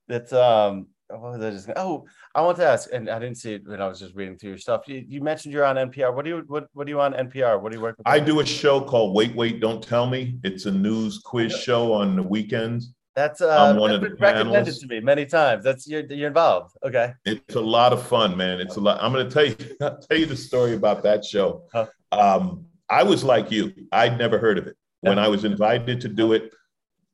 that's 0.08 0.34
um 0.34 0.88
what 1.08 1.40
was 1.40 1.42
I 1.42 1.52
just 1.52 1.70
oh 1.76 2.06
I 2.36 2.42
want 2.42 2.58
to 2.58 2.66
ask, 2.68 2.90
and 2.92 3.10
I 3.10 3.18
didn't 3.18 3.38
see 3.38 3.54
it 3.54 3.62
when 3.66 3.82
I 3.82 3.88
was 3.88 4.00
just 4.00 4.14
reading 4.14 4.38
through 4.38 4.50
your 4.50 4.58
stuff. 4.58 4.82
You, 4.88 5.04
you 5.08 5.22
mentioned 5.22 5.54
you're 5.54 5.64
on 5.64 5.78
NPR. 5.78 6.14
What 6.14 6.26
do 6.26 6.32
you 6.32 6.44
what 6.48 6.68
what 6.74 6.86
do 6.86 6.92
you 6.92 7.00
on 7.00 7.14
NPR? 7.14 7.62
What 7.62 7.72
do 7.72 7.78
you 7.78 7.82
work 7.82 7.98
with? 7.98 8.08
I 8.08 8.20
do 8.20 8.42
a 8.42 8.46
show 8.46 8.82
called 8.82 9.16
Wait, 9.16 9.34
Wait, 9.36 9.62
Don't 9.62 9.82
Tell 9.82 10.06
Me. 10.06 10.38
It's 10.44 10.66
a 10.66 10.72
news 10.72 11.20
quiz 11.20 11.54
show 11.54 11.94
on 11.94 12.16
the 12.18 12.24
weekends. 12.24 12.94
That's 13.16 13.42
uh 13.42 13.70
I'm 13.70 13.78
one 13.78 13.92
that's 13.92 14.04
of 14.04 14.10
the 14.12 14.16
recommended 14.18 14.74
panelists. 14.74 14.82
to 14.82 14.88
me 14.88 15.00
many 15.00 15.26
times. 15.26 15.64
That's 15.64 15.88
you're 15.88 16.02
you're 16.12 16.28
involved. 16.28 16.76
Okay. 16.84 17.14
It's 17.24 17.56
a 17.56 17.62
lot 17.62 17.94
of 17.94 18.06
fun, 18.06 18.36
man. 18.36 18.60
It's 18.60 18.76
a 18.76 18.82
lot. 18.82 19.02
I'm 19.02 19.14
going 19.14 19.28
to 19.28 19.34
tell 19.34 19.46
you, 19.46 19.56
I'll 19.82 19.98
tell 20.00 20.18
you 20.18 20.26
the 20.26 20.36
story 20.36 20.74
about 20.74 21.02
that 21.04 21.24
show. 21.24 21.64
Huh. 21.72 21.88
Um, 22.12 22.66
I 22.90 23.04
was 23.04 23.24
like 23.24 23.52
you. 23.52 23.74
I'd 23.92 24.18
never 24.18 24.38
heard 24.38 24.58
of 24.58 24.68
it. 24.68 24.76
When 25.02 25.20
I 25.20 25.28
was 25.28 25.46
invited 25.46 26.02
to 26.02 26.08
do 26.08 26.34
it, 26.34 26.52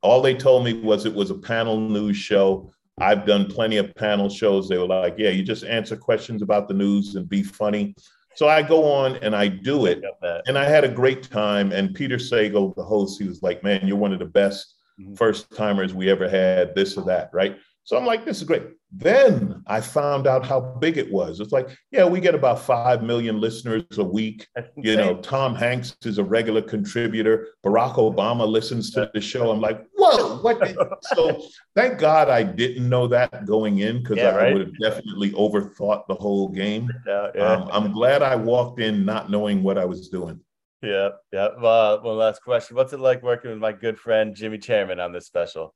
all 0.02 0.22
they 0.22 0.34
told 0.34 0.64
me 0.64 0.74
was 0.82 1.06
it 1.06 1.14
was 1.14 1.30
a 1.30 1.36
panel 1.36 1.78
news 1.78 2.16
show. 2.16 2.72
I've 3.00 3.26
done 3.26 3.48
plenty 3.48 3.78
of 3.78 3.94
panel 3.96 4.30
shows. 4.30 4.70
They 4.70 4.78
were 4.78 4.88
like, 4.88 5.16
yeah, 5.18 5.30
you 5.30 5.44
just 5.44 5.66
answer 5.66 5.98
questions 5.98 6.42
about 6.42 6.68
the 6.70 6.74
news 6.74 7.16
and 7.16 7.28
be 7.28 7.44
funny. 7.44 7.94
So 8.36 8.48
I 8.48 8.62
go 8.62 8.90
on 8.90 9.18
and 9.18 9.36
I 9.36 9.50
do 9.50 9.88
it. 9.88 10.02
That. 10.22 10.44
and 10.48 10.58
I 10.58 10.66
had 10.66 10.86
a 10.86 10.90
great 10.90 11.30
time. 11.30 11.74
And 11.74 11.94
Peter 11.94 12.16
Sagal, 12.16 12.74
the 12.76 12.84
host, 12.84 13.22
he 13.22 13.28
was 13.28 13.44
like, 13.44 13.62
"Man, 13.62 13.86
you're 13.86 13.98
one 13.98 14.14
of 14.14 14.20
the 14.20 14.26
best. 14.26 14.76
First 15.16 15.56
timers 15.56 15.94
we 15.94 16.10
ever 16.10 16.28
had. 16.30 16.76
This 16.76 16.98
or 16.98 17.06
that, 17.06 17.30
right?" 17.34 17.58
So 17.84 17.98
I'm 17.98 18.06
like, 18.06 18.26
"This 18.26 18.38
is 18.38 18.44
great." 18.44 18.64
Then 18.94 19.64
I 19.68 19.80
found 19.80 20.28
out 20.28 20.46
how 20.46 20.60
big 20.60 20.98
it 20.98 21.10
was. 21.10 21.40
It's 21.40 21.54
like, 21.54 21.70
yeah, 21.92 22.04
we 22.04 22.20
get 22.20 22.36
about 22.36 22.60
five 22.60 23.02
million 23.02 23.40
listeners 23.40 23.84
a 23.98 24.04
week. 24.04 24.48
You 24.76 24.98
know. 24.98 25.16
Tom 25.22 25.56
Hanks 25.56 25.96
is 26.04 26.18
a 26.18 26.24
regular 26.24 26.62
contributor. 26.62 27.48
Barack 27.66 27.96
Obama 27.96 28.46
listens 28.46 28.92
to 28.92 29.10
the 29.14 29.22
show. 29.22 29.50
I'm 29.50 29.62
like, 29.62 29.82
whoa, 29.96 30.40
what? 30.40 30.76
so 31.16 31.42
thank 31.74 32.00
God 32.00 32.28
I 32.30 32.44
didn't 32.44 32.90
know 32.90 33.08
that 33.08 33.46
going 33.46 33.80
in 33.80 34.00
because 34.00 34.18
Yeah, 34.18 34.32
I 34.32 34.36
right. 34.36 34.54
would 34.54 34.68
have 34.68 34.80
definitely 34.82 35.32
overthought 35.32 36.06
the 36.10 36.16
whole 36.16 36.50
game. 36.50 36.90
yeah, 37.08 37.28
yeah. 37.34 37.54
Um, 37.54 37.70
I'm 37.72 37.92
glad 37.94 38.22
I 38.24 38.36
walked 38.36 38.82
in 38.82 39.06
not 39.06 39.30
knowing 39.32 39.64
what 39.64 39.78
I 39.78 39.86
was 39.86 40.10
doing. 40.10 40.38
Yeah, 40.82 41.10
yeah. 41.32 41.46
Uh, 41.46 42.00
one 42.02 42.18
last 42.18 42.42
question. 42.42 42.76
What's 42.76 42.92
it 42.94 43.00
like 43.00 43.22
working 43.22 43.52
with 43.52 43.60
my 43.60 43.72
good 43.72 44.00
friend 44.00 44.36
Jimmy 44.36 44.58
Chairman 44.58 45.00
on 45.00 45.12
this 45.12 45.28
special? 45.28 45.76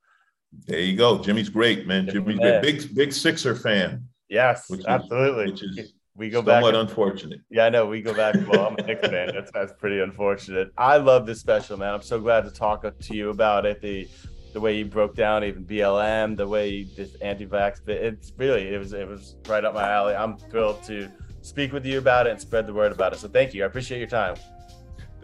There 0.68 0.80
you 0.80 0.98
go. 0.98 1.20
Jimmy's 1.22 1.50
great, 1.50 1.86
man. 1.86 2.08
Jimmy's 2.08 2.38
man. 2.38 2.62
great. 2.62 2.80
Big, 2.80 2.96
big 2.96 3.13
Sixer 3.13 3.56
fan. 3.56 4.08
Yes, 4.30 4.65
Which 4.70 4.80
is- 4.82 4.86
absolutely. 4.88 5.52
which 5.52 5.63
is 5.63 5.94
we 6.18 6.30
go 6.30 6.41
back. 6.41 6.63
Somewhat 6.63 6.76
unfortunate. 6.76 7.41
yeah, 7.50 7.65
I 7.65 7.70
know. 7.70 7.86
We 7.86 8.02
go 8.02 8.13
back. 8.13 8.36
Well, 8.48 8.68
I'm 8.68 8.76
a 8.78 8.82
Knicks 8.84 9.08
fan. 9.08 9.32
That's 9.34 9.52
that's 9.52 9.74
pretty 9.74 10.00
unfortunate. 10.00 10.72
I 10.78 10.96
love 10.98 11.26
this 11.26 11.41
special, 11.41 11.78
man. 11.78 11.94
I'm 11.94 12.02
so 12.02 12.20
glad 12.22 12.46
to 12.46 12.52
talk 12.52 12.84
to 12.84 13.15
you 13.15 13.30
about 13.32 13.65
it. 13.65 13.82
The 13.82 14.08
the 14.54 14.62
way 14.62 14.78
you 14.78 14.86
broke 14.86 15.13
down 15.15 15.44
even 15.44 15.65
BLM, 15.65 16.38
the 16.38 16.48
way 16.48 16.70
you 16.70 16.86
this 16.96 17.15
anti-vax. 17.15 17.88
It's 17.89 18.32
really 18.38 18.70
it 18.74 18.80
was 18.80 18.94
it 18.94 19.06
was 19.08 19.36
right 19.48 19.63
up 19.65 19.74
my 19.74 19.88
alley. 19.91 20.15
I'm 20.15 20.38
thrilled 20.38 20.82
to 20.84 21.12
speak 21.41 21.74
with 21.74 21.86
you 21.86 21.98
about 21.98 22.28
it 22.28 22.32
and 22.32 22.39
spread 22.39 22.65
the 22.65 22.74
word 22.74 22.94
about 22.94 23.12
it. 23.12 23.20
So 23.20 23.28
thank 23.28 23.54
you. 23.54 23.63
I 23.63 23.68
appreciate 23.68 24.00
your 24.00 24.08
time. 24.08 24.36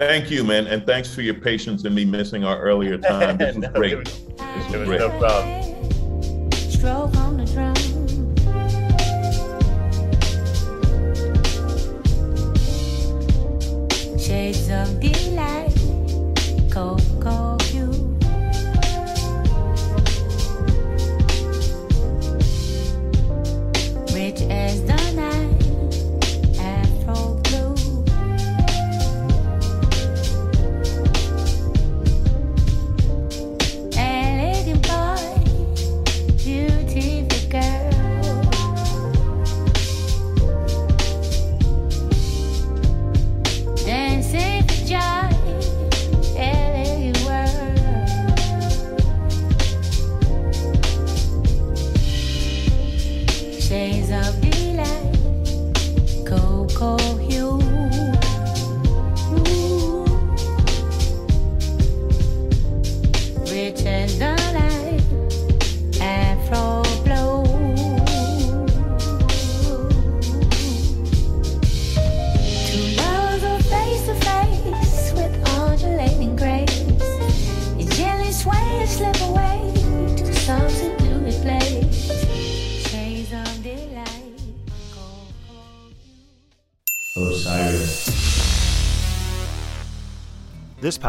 Thank 0.02 0.32
you, 0.32 0.44
man. 0.44 0.66
And 0.66 0.84
thanks 0.84 1.14
for 1.14 1.22
your 1.22 1.36
patience 1.36 1.86
in 1.86 1.94
me 1.94 2.06
missing 2.06 2.44
our 2.44 2.60
earlier 2.60 2.98
time. 3.14 3.38
This 3.38 3.56
was 3.56 3.62
No, 3.68 3.72
great. 3.72 3.92
It 3.94 3.98
was, 4.00 4.14
This 4.16 4.66
was 4.66 4.76
was 4.76 4.88
great. 4.88 5.00
no 5.00 5.10
problem. 5.20 6.52
Stroke 6.72 7.16
on 7.18 7.38
the 7.38 7.46
drum. 7.46 7.76
Shades 14.18 14.70
of 14.70 15.00
delight, 15.00 15.74
cocoa 16.72 17.41
of 54.12 54.51